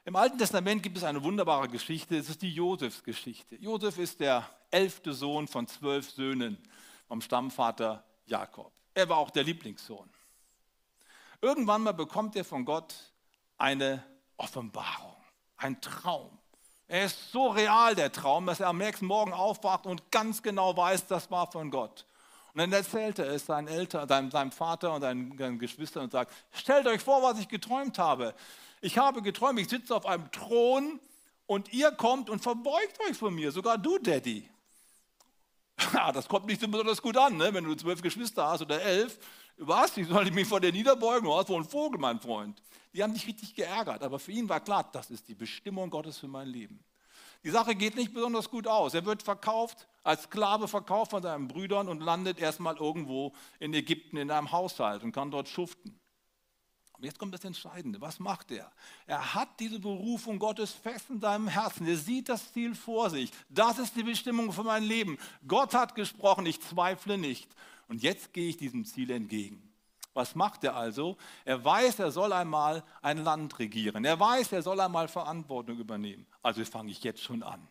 Im 0.05 0.15
Alten 0.15 0.39
Testament 0.39 0.83
gibt 0.83 0.97
es 0.97 1.05
eine 1.05 1.23
wunderbare 1.23 1.69
Geschichte, 1.69 2.17
es 2.17 2.29
ist 2.29 2.43
die 2.43 2.53
Josefs-Geschichte. 2.53 3.57
Josef 3.57 3.99
ist 3.99 4.21
der 4.21 4.49
elfte 4.71 5.13
Sohn 5.13 5.49
von 5.49 5.67
zwölf 5.67 6.11
Söhnen 6.11 6.59
vom 7.09 7.21
Stammvater 7.21 8.05
Jakob. 8.27 8.73
Er 8.95 9.09
war 9.09 9.19
auch 9.19 9.31
der 9.31 9.45
Lieblingssohn. 9.45 10.09
Irgendwann 11.41 11.83
mal 11.83 11.93
bekommt 11.93 12.37
er 12.37 12.45
von 12.45 12.65
Gott 12.65 12.95
eine 13.59 14.05
Offenbarung, 14.37 15.17
ein 15.57 15.81
Traum. 15.81 16.39
Er 16.89 17.07
ist 17.07 17.33
so 17.33 17.49
real, 17.49 17.95
der 17.95 18.13
Traum, 18.13 18.47
dass 18.47 18.61
er 18.61 18.69
am 18.69 18.79
nächsten 18.79 19.07
Morgen 19.07 19.33
aufwacht 19.33 19.87
und 19.87 20.11
ganz 20.11 20.43
genau 20.43 20.77
weiß, 20.77 21.07
das 21.07 21.31
war 21.31 21.51
von 21.51 21.71
Gott. 21.71 22.07
Und 22.53 22.61
dann 22.61 22.73
erzählt 22.73 23.19
er 23.19 23.27
es 23.27 23.47
seinen 23.47 23.69
Eltern, 23.69 24.09
seinem, 24.09 24.31
seinem 24.31 24.53
Vater 24.53 24.95
und 24.95 25.03
seinen, 25.03 25.59
Geschwistern 25.59 26.05
und 26.05 26.13
sagt, 26.13 26.33
stellt 26.53 26.87
euch 26.87 27.03
vor, 27.03 27.23
was 27.23 27.39
ich 27.39 27.49
geträumt 27.49 27.99
habe. 27.99 28.35
Ich 28.81 28.99
habe 28.99 29.21
geträumt, 29.21 29.59
ich 29.59 29.69
sitze 29.69 29.95
auf 29.95 30.07
einem 30.07 30.31
Thron 30.31 31.01
und 31.47 31.73
ihr 31.73 31.91
kommt 31.93 32.31
und 32.31 32.41
verbeugt 32.41 32.99
euch 33.09 33.17
vor 33.17 33.31
mir, 33.31 33.53
sogar 33.53 33.79
du, 33.79 33.99
Daddy. 33.99 34.49
Ja, 35.93 36.13
das 36.13 36.29
kommt 36.29 36.47
nicht 36.47 36.61
so 36.61 36.69
besonders 36.69 37.01
gut 37.01 37.17
an, 37.17 37.37
ne? 37.37 37.53
wenn 37.53 37.65
du 37.65 37.75
zwölf 37.75 38.03
Geschwister 38.03 38.47
hast 38.47 38.63
oder 38.63 38.81
elf. 38.81 39.19
Was? 39.59 39.97
Wie 39.97 40.05
soll 40.05 40.27
ich 40.27 40.35
mich 40.35 40.47
vor 40.47 40.61
dir 40.61 40.73
niederbeugen? 40.73 41.25
Du 41.25 41.35
hast 41.35 41.49
wohl 41.49 41.57
einen 41.57 41.69
Vogel, 41.69 41.99
mein 41.99 42.21
Freund. 42.21 42.63
Die 42.93 43.03
haben 43.03 43.15
dich 43.15 43.27
richtig 43.27 43.55
geärgert, 43.55 44.03
aber 44.03 44.19
für 44.19 44.33
ihn 44.33 44.49
war 44.49 44.61
klar, 44.61 44.89
das 44.93 45.11
ist 45.11 45.29
die 45.29 45.35
Bestimmung 45.35 45.91
Gottes 45.91 46.19
für 46.19 46.29
mein 46.29 46.49
Leben. 46.49 46.83
Die 47.45 47.51
Sache 47.51 47.75
geht 47.75 47.95
nicht 47.95 48.13
besonders 48.13 48.51
gut 48.51 48.67
aus. 48.67 48.95
Er 48.95 49.05
wird 49.05 49.23
verkauft, 49.23 49.87
als 50.03 50.25
Sklave 50.25 50.69
verkauft 50.69 51.11
von 51.11 51.23
seinen 51.23 51.49
Brüdern 51.49 51.89
und 51.89 52.01
landet 52.01 52.39
erstmal 52.39 52.77
irgendwo 52.77 53.33
in 53.61 53.73
Ägypten 53.75 54.17
in 54.17 54.31
einem 54.31 54.51
Haushalt 54.53 55.03
und 55.05 55.13
kann 55.13 55.31
dort 55.31 55.49
schuften. 55.49 55.99
Jetzt 57.01 57.19
kommt 57.19 57.35
das 57.35 57.45
Entscheidende. 57.45 58.01
Was 58.01 58.19
macht 58.19 58.51
er? 58.51 58.71
Er 59.07 59.35
hat 59.35 59.61
diese 59.61 59.79
Berufung 59.79 60.39
Gottes 60.39 60.73
fest 60.73 61.11
in 61.11 61.21
seinem 61.21 61.49
Herzen. 61.49 61.87
Er 61.87 61.97
sieht 61.97 62.29
das 62.29 62.53
Ziel 62.53 62.75
vor 62.75 63.11
sich. 63.11 63.31
Das 63.49 63.79
ist 63.79 63.97
die 63.97 64.03
Bestimmung 64.03 64.53
für 64.53 64.63
mein 64.63 64.83
Leben. 64.83 65.19
Gott 65.47 65.75
hat 65.75 65.95
gesprochen, 65.95 66.47
ich 66.47 66.61
zweifle 66.61 67.19
nicht. 67.19 67.49
Und 67.89 68.03
jetzt 68.03 68.33
gehe 68.33 68.49
ich 68.49 68.57
diesem 68.57 68.85
Ziel 68.85 69.11
entgegen. 69.11 69.63
Was 70.15 70.35
macht 70.35 70.65
er 70.65 70.75
also? 70.75 71.19
Er 71.45 71.63
weiß, 71.63 71.99
er 71.99 72.11
soll 72.11 72.33
einmal 72.33 72.83
ein 73.03 73.19
Land 73.19 73.59
regieren. 73.59 74.05
Er 74.07 74.19
weiß, 74.19 74.53
er 74.53 74.63
soll 74.63 74.81
einmal 74.81 75.09
Verantwortung 75.09 75.79
übernehmen. 75.79 76.27
Also 76.43 76.65
fange 76.65 76.91
ich 76.91 77.05
jetzt 77.05 77.23
schon 77.23 77.43
an. 77.43 77.69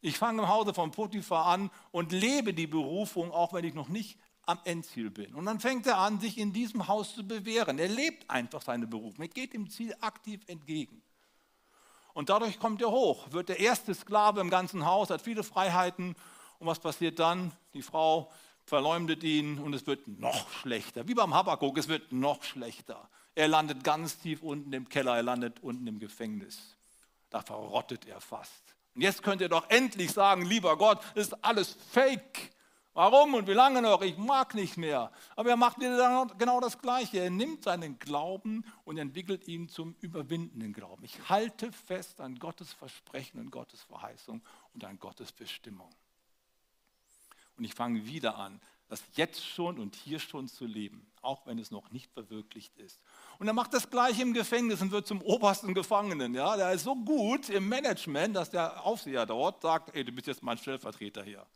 Ich 0.00 0.18
fange 0.18 0.42
im 0.42 0.48
Hause 0.48 0.74
von 0.74 0.90
Potiphar 0.90 1.46
an 1.46 1.70
und 1.90 2.12
lebe 2.12 2.54
die 2.54 2.66
Berufung, 2.66 3.32
auch 3.32 3.52
wenn 3.52 3.64
ich 3.64 3.74
noch 3.74 3.88
nicht 3.88 4.18
am 4.48 4.58
Endziel 4.64 5.10
bin. 5.10 5.34
Und 5.34 5.44
dann 5.44 5.60
fängt 5.60 5.86
er 5.86 5.98
an, 5.98 6.20
sich 6.20 6.38
in 6.38 6.54
diesem 6.54 6.88
Haus 6.88 7.14
zu 7.14 7.26
bewähren. 7.26 7.78
Er 7.78 7.88
lebt 7.88 8.30
einfach 8.30 8.62
seine 8.62 8.86
Berufung. 8.86 9.20
Er 9.20 9.28
geht 9.28 9.52
dem 9.52 9.68
Ziel 9.68 9.94
aktiv 10.00 10.40
entgegen. 10.46 11.02
Und 12.14 12.30
dadurch 12.30 12.58
kommt 12.58 12.80
er 12.80 12.90
hoch, 12.90 13.30
wird 13.30 13.50
der 13.50 13.60
erste 13.60 13.94
Sklave 13.94 14.40
im 14.40 14.48
ganzen 14.48 14.86
Haus, 14.86 15.10
hat 15.10 15.20
viele 15.20 15.44
Freiheiten. 15.44 16.16
Und 16.58 16.66
was 16.66 16.80
passiert 16.80 17.18
dann? 17.18 17.52
Die 17.74 17.82
Frau 17.82 18.32
verleumdet 18.64 19.22
ihn 19.22 19.58
und 19.58 19.74
es 19.74 19.86
wird 19.86 20.08
noch 20.08 20.50
schlechter. 20.50 21.06
Wie 21.06 21.14
beim 21.14 21.34
Habakkuk, 21.34 21.76
es 21.76 21.88
wird 21.88 22.10
noch 22.10 22.42
schlechter. 22.42 23.08
Er 23.34 23.48
landet 23.48 23.84
ganz 23.84 24.18
tief 24.18 24.42
unten 24.42 24.72
im 24.72 24.88
Keller, 24.88 25.16
er 25.16 25.22
landet 25.22 25.60
unten 25.60 25.86
im 25.86 25.98
Gefängnis. 25.98 26.76
Da 27.28 27.42
verrottet 27.42 28.06
er 28.06 28.20
fast. 28.20 28.74
Und 28.94 29.02
jetzt 29.02 29.22
könnt 29.22 29.42
ihr 29.42 29.50
doch 29.50 29.68
endlich 29.68 30.10
sagen, 30.10 30.46
lieber 30.46 30.76
Gott, 30.78 31.00
das 31.14 31.28
ist 31.28 31.44
alles 31.44 31.76
Fake. 31.90 32.50
Warum 32.98 33.34
und 33.34 33.46
wie 33.46 33.52
lange 33.52 33.80
noch? 33.80 34.02
Ich 34.02 34.18
mag 34.18 34.56
nicht 34.56 34.76
mehr. 34.76 35.12
Aber 35.36 35.50
er 35.50 35.56
macht 35.56 35.78
wieder 35.78 36.26
genau 36.36 36.58
das 36.58 36.80
Gleiche. 36.80 37.18
Er 37.18 37.30
nimmt 37.30 37.62
seinen 37.62 37.96
Glauben 38.00 38.64
und 38.84 38.98
entwickelt 38.98 39.46
ihn 39.46 39.68
zum 39.68 39.94
überwindenden 40.00 40.72
Glauben. 40.72 41.04
Ich 41.04 41.28
halte 41.28 41.70
fest 41.70 42.20
an 42.20 42.40
Gottes 42.40 42.72
Versprechen 42.72 43.38
und 43.38 43.52
Gottes 43.52 43.84
Verheißung 43.84 44.42
und 44.74 44.82
an 44.82 44.98
Gottes 44.98 45.30
Bestimmung. 45.30 45.88
Und 47.56 47.62
ich 47.62 47.72
fange 47.72 48.04
wieder 48.04 48.36
an, 48.36 48.60
das 48.88 49.04
jetzt 49.14 49.46
schon 49.46 49.78
und 49.78 49.94
hier 49.94 50.18
schon 50.18 50.48
zu 50.48 50.64
leben, 50.64 51.06
auch 51.22 51.46
wenn 51.46 51.60
es 51.60 51.70
noch 51.70 51.92
nicht 51.92 52.10
verwirklicht 52.10 52.76
ist. 52.78 53.00
Und 53.38 53.46
er 53.46 53.54
macht 53.54 53.74
das 53.74 53.88
Gleiche 53.90 54.22
im 54.22 54.34
Gefängnis 54.34 54.82
und 54.82 54.90
wird 54.90 55.06
zum 55.06 55.22
obersten 55.22 55.72
Gefangenen. 55.72 56.34
Ja? 56.34 56.56
Der 56.56 56.72
ist 56.72 56.82
so 56.82 56.96
gut 56.96 57.48
im 57.48 57.68
Management, 57.68 58.34
dass 58.34 58.50
der 58.50 58.84
Aufseher 58.84 59.24
dort 59.24 59.62
sagt, 59.62 59.94
ey, 59.94 60.02
du 60.02 60.10
bist 60.10 60.26
jetzt 60.26 60.42
mein 60.42 60.58
Stellvertreter 60.58 61.22
hier. 61.22 61.46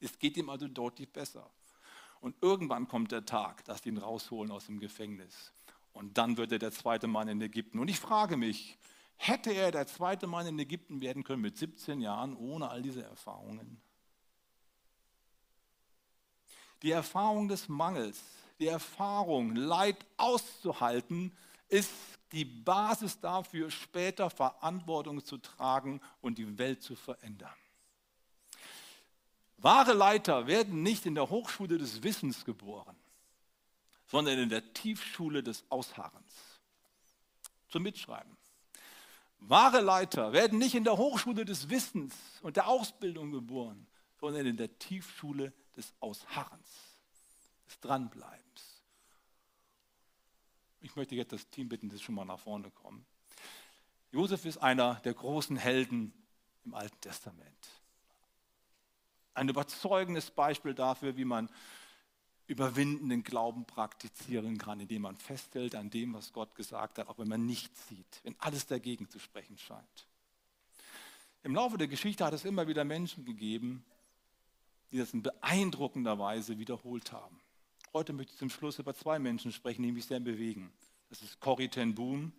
Es 0.00 0.18
geht 0.18 0.36
ihm 0.36 0.48
also 0.48 0.68
deutlich 0.68 1.12
besser. 1.12 1.48
Und 2.20 2.36
irgendwann 2.42 2.88
kommt 2.88 3.12
der 3.12 3.24
Tag, 3.24 3.64
dass 3.64 3.82
sie 3.82 3.90
ihn 3.90 3.98
rausholen 3.98 4.50
aus 4.50 4.66
dem 4.66 4.80
Gefängnis. 4.80 5.52
Und 5.92 6.18
dann 6.18 6.36
wird 6.36 6.52
er 6.52 6.58
der 6.58 6.72
zweite 6.72 7.06
Mann 7.06 7.28
in 7.28 7.40
Ägypten. 7.40 7.78
Und 7.78 7.88
ich 7.88 7.98
frage 7.98 8.36
mich, 8.36 8.78
hätte 9.16 9.52
er 9.52 9.70
der 9.70 9.86
zweite 9.86 10.26
Mann 10.26 10.46
in 10.46 10.58
Ägypten 10.58 11.00
werden 11.00 11.24
können 11.24 11.42
mit 11.42 11.56
17 11.56 12.00
Jahren 12.00 12.36
ohne 12.36 12.70
all 12.70 12.82
diese 12.82 13.02
Erfahrungen? 13.02 13.80
Die 16.82 16.92
Erfahrung 16.92 17.48
des 17.48 17.68
Mangels, 17.68 18.22
die 18.58 18.68
Erfahrung, 18.68 19.54
Leid 19.54 20.06
auszuhalten, 20.16 21.36
ist 21.68 21.92
die 22.32 22.44
Basis 22.44 23.20
dafür, 23.20 23.70
später 23.70 24.30
Verantwortung 24.30 25.24
zu 25.24 25.38
tragen 25.38 26.00
und 26.20 26.38
die 26.38 26.58
Welt 26.58 26.82
zu 26.82 26.94
verändern. 26.94 27.54
Wahre 29.62 29.92
Leiter 29.92 30.46
werden 30.46 30.82
nicht 30.82 31.06
in 31.06 31.14
der 31.14 31.28
Hochschule 31.28 31.76
des 31.76 32.02
Wissens 32.02 32.44
geboren, 32.44 32.96
sondern 34.06 34.38
in 34.38 34.48
der 34.48 34.72
Tiefschule 34.72 35.42
des 35.42 35.64
Ausharrens. 35.68 36.32
Zum 37.68 37.82
Mitschreiben. 37.82 38.36
Wahre 39.40 39.80
Leiter 39.80 40.32
werden 40.32 40.58
nicht 40.58 40.74
in 40.74 40.84
der 40.84 40.96
Hochschule 40.96 41.44
des 41.44 41.68
Wissens 41.70 42.14
und 42.42 42.56
der 42.56 42.68
Ausbildung 42.68 43.32
geboren, 43.32 43.86
sondern 44.18 44.46
in 44.46 44.56
der 44.56 44.78
Tiefschule 44.78 45.52
des 45.76 45.92
Ausharrens, 46.00 46.68
des 47.66 47.80
Dranbleibens. 47.80 48.82
Ich 50.80 50.96
möchte 50.96 51.14
jetzt 51.14 51.32
das 51.32 51.48
Team 51.48 51.68
bitten, 51.68 51.88
dass 51.88 52.00
schon 52.00 52.14
mal 52.14 52.24
nach 52.24 52.40
vorne 52.40 52.70
kommen. 52.70 53.04
Josef 54.12 54.44
ist 54.44 54.58
einer 54.58 54.96
der 54.96 55.14
großen 55.14 55.56
Helden 55.56 56.12
im 56.64 56.74
Alten 56.74 57.00
Testament. 57.00 57.79
Ein 59.34 59.48
überzeugendes 59.48 60.30
Beispiel 60.30 60.74
dafür, 60.74 61.16
wie 61.16 61.24
man 61.24 61.48
überwindenden 62.46 63.22
Glauben 63.22 63.64
praktizieren 63.64 64.58
kann, 64.58 64.80
indem 64.80 65.02
man 65.02 65.16
festhält 65.16 65.76
an 65.76 65.88
dem, 65.88 66.14
was 66.14 66.32
Gott 66.32 66.56
gesagt 66.56 66.98
hat, 66.98 67.08
auch 67.08 67.18
wenn 67.18 67.28
man 67.28 67.46
nichts 67.46 67.86
sieht, 67.88 68.20
wenn 68.24 68.34
alles 68.40 68.66
dagegen 68.66 69.08
zu 69.08 69.20
sprechen 69.20 69.56
scheint. 69.56 70.08
Im 71.44 71.54
Laufe 71.54 71.78
der 71.78 71.86
Geschichte 71.86 72.24
hat 72.24 72.34
es 72.34 72.44
immer 72.44 72.66
wieder 72.66 72.84
Menschen 72.84 73.24
gegeben, 73.24 73.84
die 74.90 74.98
das 74.98 75.14
in 75.14 75.22
beeindruckender 75.22 76.18
Weise 76.18 76.58
wiederholt 76.58 77.12
haben. 77.12 77.40
Heute 77.92 78.12
möchte 78.12 78.32
ich 78.32 78.38
zum 78.38 78.50
Schluss 78.50 78.78
über 78.78 78.94
zwei 78.94 79.18
Menschen 79.18 79.52
sprechen, 79.52 79.82
die 79.82 79.92
mich 79.92 80.06
sehr 80.06 80.20
bewegen. 80.20 80.72
Das 81.08 81.22
ist 81.22 81.40
Corrie 81.40 81.68
ten 81.68 81.94
Boom 81.94 82.32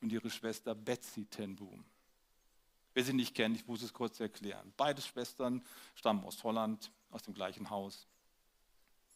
und 0.00 0.12
ihre 0.12 0.30
Schwester 0.30 0.74
Betsy 0.74 1.24
ten 1.24 1.56
Boom. 1.56 1.84
Wer 3.00 3.06
sie 3.06 3.14
nicht 3.14 3.34
kennt, 3.34 3.56
ich 3.56 3.66
muss 3.66 3.80
es 3.80 3.94
kurz 3.94 4.20
erklären. 4.20 4.74
Beide 4.76 5.00
Schwestern 5.00 5.64
stammen 5.94 6.22
aus 6.22 6.44
Holland, 6.44 6.92
aus 7.10 7.22
dem 7.22 7.32
gleichen 7.32 7.70
Haus 7.70 8.06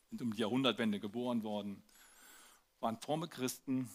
sind 0.08 0.22
um 0.22 0.32
die 0.32 0.40
Jahrhundertwende 0.40 0.98
geboren 0.98 1.42
worden, 1.42 1.82
waren 2.80 2.96
fromme 2.96 3.28
Christen 3.28 3.90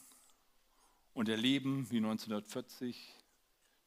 und 1.16 1.28
erleben, 1.28 1.90
wie 1.90 1.98
1940 1.98 3.16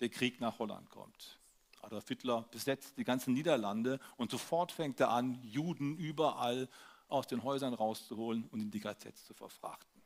der 0.00 0.08
Krieg 0.08 0.40
nach 0.40 0.58
Holland 0.58 0.90
kommt. 0.90 1.38
Adolf 1.82 2.08
Hitler 2.08 2.48
besetzt 2.50 2.98
die 2.98 3.04
ganzen 3.04 3.32
Niederlande 3.32 4.00
und 4.16 4.32
sofort 4.32 4.72
fängt 4.72 4.98
er 4.98 5.10
an, 5.10 5.38
Juden 5.44 5.96
überall 5.96 6.68
aus 7.06 7.28
den 7.28 7.44
Häusern 7.44 7.74
rauszuholen 7.74 8.48
und 8.50 8.60
in 8.60 8.72
die 8.72 8.80
KZs 8.80 9.24
zu 9.24 9.34
verfrachten. 9.34 10.02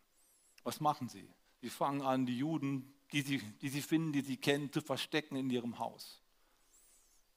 Was 0.62 0.78
machen 0.78 1.08
sie? 1.08 1.26
Sie 1.62 1.70
fangen 1.70 2.02
an, 2.02 2.26
die 2.26 2.36
Juden, 2.36 2.92
die 3.12 3.22
sie, 3.22 3.38
die 3.60 3.68
sie 3.68 3.82
finden, 3.82 4.12
die 4.12 4.20
sie 4.20 4.36
kennen, 4.36 4.72
zu 4.72 4.80
verstecken 4.80 5.36
in 5.36 5.50
ihrem 5.50 5.78
Haus. 5.78 6.20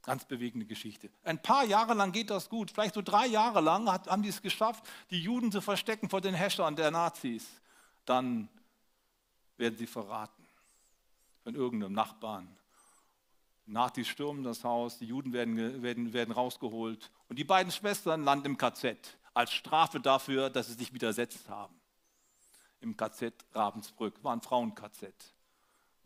Ganz 0.03 0.25
bewegende 0.25 0.65
Geschichte. 0.65 1.09
Ein 1.23 1.41
paar 1.41 1.65
Jahre 1.65 1.93
lang 1.93 2.11
geht 2.11 2.29
das 2.29 2.49
gut. 2.49 2.71
Vielleicht 2.71 2.95
so 2.95 3.01
drei 3.01 3.27
Jahre 3.27 3.61
lang 3.61 3.91
hat, 3.91 4.07
haben 4.07 4.23
die 4.23 4.29
es 4.29 4.41
geschafft, 4.41 4.83
die 5.11 5.21
Juden 5.21 5.51
zu 5.51 5.61
verstecken 5.61 6.09
vor 6.09 6.21
den 6.21 6.33
Häschern 6.33 6.75
der 6.75 6.89
Nazis. 6.89 7.47
Dann 8.05 8.49
werden 9.57 9.77
sie 9.77 9.87
verraten 9.87 10.47
von 11.43 11.53
irgendeinem 11.53 11.93
Nachbarn. 11.93 12.55
Nazis 13.65 14.07
stürmen 14.07 14.43
das 14.43 14.63
Haus, 14.63 14.97
die 14.97 15.05
Juden 15.05 15.31
werden, 15.31 15.83
werden, 15.83 16.13
werden 16.13 16.31
rausgeholt 16.31 17.11
und 17.27 17.37
die 17.37 17.43
beiden 17.43 17.71
Schwestern 17.71 18.23
landen 18.23 18.47
im 18.47 18.57
KZ 18.57 18.97
als 19.33 19.53
Strafe 19.53 19.99
dafür, 19.99 20.49
dass 20.49 20.67
sie 20.67 20.73
sich 20.73 20.93
widersetzt 20.93 21.47
haben. 21.49 21.79
Im 22.81 22.97
KZ 22.97 23.33
Ravensbrück 23.53 24.23
war 24.23 24.33
ein 24.33 24.41
Frauen-KZ. 24.41 25.13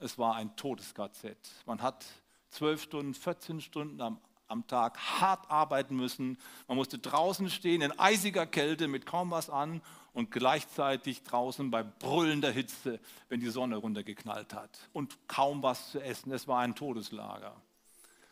Es 0.03 0.17
war 0.17 0.35
ein 0.35 0.53
Todes-KZ. 0.57 1.37
Man 1.65 1.81
hat 1.81 2.05
12 2.49 2.83
Stunden, 2.83 3.13
14 3.13 3.61
Stunden 3.61 4.01
am, 4.01 4.19
am 4.49 4.67
Tag 4.67 4.97
hart 4.97 5.49
arbeiten 5.49 5.95
müssen. 5.95 6.37
Man 6.67 6.75
musste 6.75 6.99
draußen 6.99 7.49
stehen 7.49 7.81
in 7.81 7.97
eisiger 7.97 8.45
Kälte 8.45 8.89
mit 8.89 9.05
kaum 9.05 9.31
was 9.31 9.49
an 9.49 9.81
und 10.11 10.29
gleichzeitig 10.29 11.23
draußen 11.23 11.71
bei 11.71 11.83
brüllender 11.83 12.51
Hitze, 12.51 12.99
wenn 13.29 13.39
die 13.39 13.49
Sonne 13.49 13.77
runtergeknallt 13.77 14.53
hat 14.53 14.77
und 14.91 15.17
kaum 15.29 15.63
was 15.63 15.91
zu 15.91 16.03
essen. 16.03 16.33
Es 16.33 16.49
war 16.49 16.59
ein 16.59 16.75
Todeslager. 16.75 17.55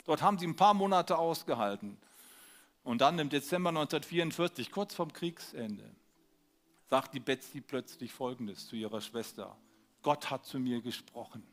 Dort 0.03 0.21
haben 0.21 0.39
sie 0.39 0.47
ein 0.47 0.57
paar 0.57 0.73
Monate 0.73 1.17
ausgehalten. 1.17 1.97
Und 2.83 2.99
dann 2.99 3.17
im 3.17 3.29
Dezember 3.29 3.69
1944, 3.69 4.71
kurz 4.71 4.93
vorm 4.93 5.13
Kriegsende, 5.13 5.89
sagt 6.89 7.13
die 7.13 7.21
Betsy 7.21 7.61
plötzlich 7.61 8.11
Folgendes 8.11 8.67
zu 8.67 8.75
ihrer 8.75 8.99
Schwester. 8.99 9.55
Gott 10.01 10.29
hat 10.29 10.45
zu 10.45 10.59
mir 10.59 10.81
gesprochen. 10.81 11.43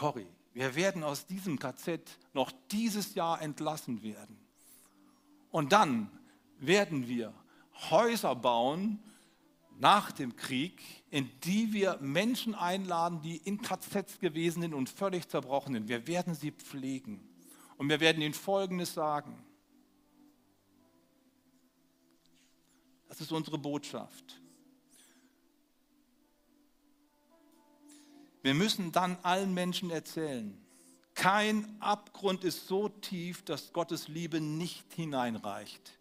Corrie, 0.00 0.32
wir 0.54 0.74
werden 0.76 1.04
aus 1.04 1.26
diesem 1.26 1.58
KZ 1.58 2.00
noch 2.32 2.50
dieses 2.70 3.14
Jahr 3.14 3.42
entlassen 3.42 4.02
werden. 4.02 4.38
Und 5.50 5.72
dann 5.72 6.10
werden 6.58 7.06
wir 7.06 7.34
Häuser 7.90 8.34
bauen 8.34 8.98
nach 9.78 10.10
dem 10.10 10.36
Krieg, 10.36 10.80
in 11.10 11.28
die 11.40 11.74
wir 11.74 11.98
Menschen 12.00 12.54
einladen, 12.54 13.20
die 13.20 13.36
in 13.36 13.60
KZs 13.60 14.20
gewesen 14.20 14.62
sind 14.62 14.72
und 14.72 14.88
völlig 14.88 15.28
zerbrochen 15.28 15.74
sind. 15.74 15.88
Wir 15.88 16.06
werden 16.06 16.34
sie 16.34 16.52
pflegen. 16.52 17.20
Und 17.76 17.90
wir 17.90 18.00
werden 18.00 18.22
ihnen 18.22 18.32
Folgendes 18.32 18.94
sagen. 18.94 19.44
Das 23.06 23.20
ist 23.20 23.32
unsere 23.32 23.58
Botschaft. 23.58 24.40
Wir 28.42 28.54
müssen 28.54 28.92
dann 28.92 29.18
allen 29.22 29.52
Menschen 29.52 29.90
erzählen, 29.90 30.56
kein 31.14 31.76
Abgrund 31.80 32.44
ist 32.44 32.66
so 32.66 32.88
tief, 32.88 33.44
dass 33.44 33.72
Gottes 33.72 34.08
Liebe 34.08 34.40
nicht 34.40 34.92
hineinreicht. 34.94 35.92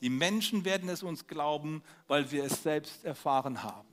Die 0.00 0.10
Menschen 0.10 0.64
werden 0.64 0.88
es 0.88 1.02
uns 1.02 1.26
glauben, 1.26 1.82
weil 2.08 2.30
wir 2.30 2.44
es 2.44 2.62
selbst 2.62 3.04
erfahren 3.04 3.62
haben. 3.62 3.88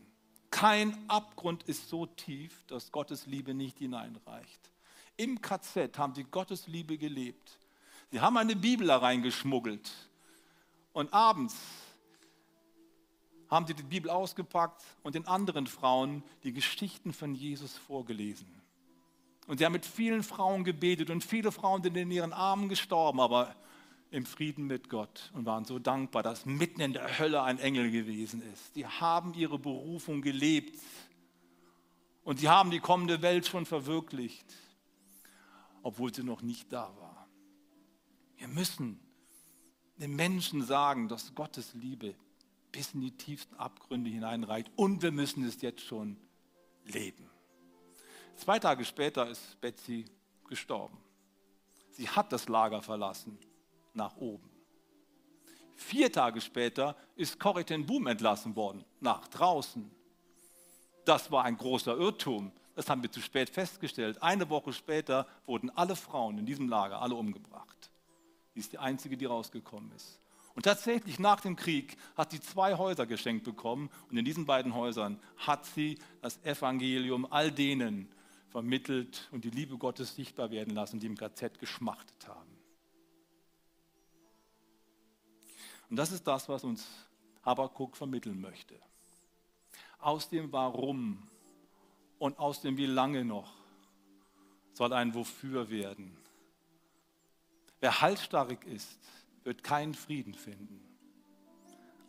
Kein 0.50 1.10
Abgrund 1.10 1.64
ist 1.64 1.90
so 1.90 2.06
tief, 2.06 2.64
dass 2.68 2.92
Gottes 2.92 3.26
Liebe 3.26 3.54
nicht 3.54 3.80
hineinreicht. 3.80 4.72
Im 5.18 5.42
KZ 5.42 5.98
haben 5.98 6.14
sie 6.14 6.24
Gottes 6.24 6.68
Liebe 6.68 6.98
gelebt. 6.98 7.60
Sie 8.12 8.20
haben 8.20 8.38
eine 8.38 8.56
Bibel 8.56 8.88
da 8.88 8.98
reingeschmuggelt. 8.98 9.92
Und 10.94 11.14
abends 11.14 11.56
haben 13.52 13.68
sie 13.68 13.74
die 13.74 13.84
Bibel 13.84 14.10
ausgepackt 14.10 14.82
und 15.04 15.14
den 15.14 15.28
anderen 15.28 15.68
Frauen 15.68 16.24
die 16.44 16.54
Geschichten 16.54 17.12
von 17.12 17.36
Jesus 17.36 17.78
vorgelesen. 17.78 18.48
Und 19.46 19.58
sie 19.58 19.66
haben 19.66 19.74
mit 19.74 19.86
vielen 19.86 20.24
Frauen 20.24 20.64
gebetet 20.64 21.10
und 21.10 21.24
viele 21.24 21.52
Frauen 21.52 21.84
sind 21.84 21.98
in 21.98 22.10
ihren 22.10 22.32
Armen 22.32 22.70
gestorben, 22.70 23.20
aber 23.20 23.54
im 24.10 24.26
Frieden 24.26 24.68
mit 24.68 24.90
Gott 24.90 25.32
und 25.34 25.46
waren 25.46 25.66
so 25.66 25.80
dankbar, 25.80 26.24
dass 26.24 26.46
mitten 26.46 26.80
in 26.80 26.94
der 26.94 27.20
Hölle 27.20 27.44
ein 27.44 27.60
Engel 27.60 27.92
gewesen 27.92 28.42
ist. 28.54 28.76
Die 28.76 28.88
haben 28.88 29.34
ihre 29.34 29.60
Berufung 29.60 30.22
gelebt 30.22 30.80
und 32.24 32.40
sie 32.40 32.48
haben 32.48 32.72
die 32.72 32.80
kommende 32.80 33.22
Welt 33.22 33.48
schon 33.48 33.66
verwirklicht, 33.66 34.46
obwohl 35.84 36.14
sie 36.14 36.24
noch 36.24 36.42
nicht 36.42 36.72
da 36.72 36.94
war. 37.00 37.28
Wir 38.38 38.48
müssen 38.48 39.00
den 39.98 40.16
Menschen 40.16 40.64
sagen, 40.64 41.10
dass 41.10 41.36
Gottes 41.36 41.74
Liebe 41.74 42.16
bis 42.72 42.94
in 42.94 43.02
die 43.02 43.18
tiefsten 43.18 43.56
Abgründe 43.56 44.10
hineinreicht. 44.10 44.72
Und 44.76 45.02
wir 45.02 45.12
müssen 45.12 45.44
es 45.46 45.62
jetzt 45.62 45.82
schon 45.82 46.18
leben. 46.86 47.30
Zwei 48.36 48.60
Tage 48.60 48.86
später 48.86 49.30
ist 49.30 49.60
Betsy 49.62 50.06
gestorben. 50.48 50.98
Sie 51.92 52.08
hat 52.08 52.32
das 52.32 52.48
Lager 52.48 52.82
verlassen, 52.82 53.38
nach 53.94 54.16
oben. 54.18 54.50
Vier 55.76 56.12
Tage 56.12 56.42
später 56.42 56.96
ist 57.16 57.40
Corrie 57.40 57.64
ten 57.64 57.86
Boom 57.86 58.08
entlassen 58.08 58.56
worden, 58.56 58.86
nach 59.00 59.28
draußen. 59.28 59.92
Das 61.06 61.32
war 61.32 61.44
ein 61.44 61.58
großer 61.58 61.98
Irrtum. 61.98 62.52
Das 62.76 62.90
haben 62.90 63.02
wir 63.02 63.12
zu 63.12 63.20
spät 63.20 63.50
festgestellt. 63.50 64.22
Eine 64.24 64.50
Woche 64.50 64.72
später 64.72 65.28
wurden 65.46 65.70
alle 65.72 65.96
Frauen 65.96 66.38
in 66.38 66.46
diesem 66.46 66.70
Lager, 66.70 67.02
alle 67.02 67.16
umgebracht. 67.16 67.92
Sie 68.54 68.60
ist 68.62 68.72
die 68.72 68.78
einzige, 68.78 69.18
die 69.18 69.26
rausgekommen 69.26 69.92
ist. 69.92 70.21
Und 70.62 70.66
tatsächlich 70.66 71.18
nach 71.18 71.42
dem 71.42 71.56
Krieg 71.56 71.98
hat 72.16 72.30
sie 72.30 72.40
zwei 72.40 72.78
Häuser 72.78 73.08
geschenkt 73.08 73.46
bekommen 73.46 73.90
und 74.12 74.18
in 74.18 74.24
diesen 74.24 74.46
beiden 74.46 74.76
Häusern 74.76 75.20
hat 75.36 75.66
sie 75.66 75.98
das 76.22 76.38
Evangelium 76.44 77.26
all 77.32 77.52
denen 77.52 78.08
vermittelt 78.50 79.28
und 79.32 79.44
die 79.44 79.50
Liebe 79.50 79.80
Gottes 79.80 80.16
sichtbar 80.16 80.52
werden 80.52 80.76
lassen, 80.76 81.00
die 81.00 81.08
im 81.08 81.18
KZ 81.18 81.58
geschmachtet 81.58 82.28
haben. 82.28 82.60
Und 85.90 85.96
das 85.96 86.12
ist 86.12 86.28
das, 86.28 86.48
was 86.48 86.64
uns 86.64 86.88
Habakkuk 87.44 87.98
vermitteln 87.98 88.40
möchte. 88.40 88.76
Aus 89.98 90.30
dem 90.30 90.52
Warum 90.52 91.28
und 92.20 92.38
aus 92.38 92.62
dem 92.62 92.78
Wie 92.78 92.86
lange 92.86 93.26
noch 93.26 93.52
soll 94.74 94.94
ein 94.94 95.16
Wofür 95.16 95.72
werden. 95.72 96.16
Wer 97.80 98.00
halsstarrig 98.00 98.64
ist, 98.66 99.00
wird 99.44 99.64
keinen 99.64 99.94
Frieden 99.94 100.34
finden. 100.34 100.82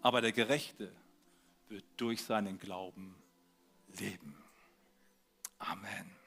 Aber 0.00 0.20
der 0.20 0.32
Gerechte 0.32 0.92
wird 1.68 1.84
durch 1.96 2.22
seinen 2.22 2.58
Glauben 2.58 3.14
leben. 3.98 4.36
Amen. 5.58 6.21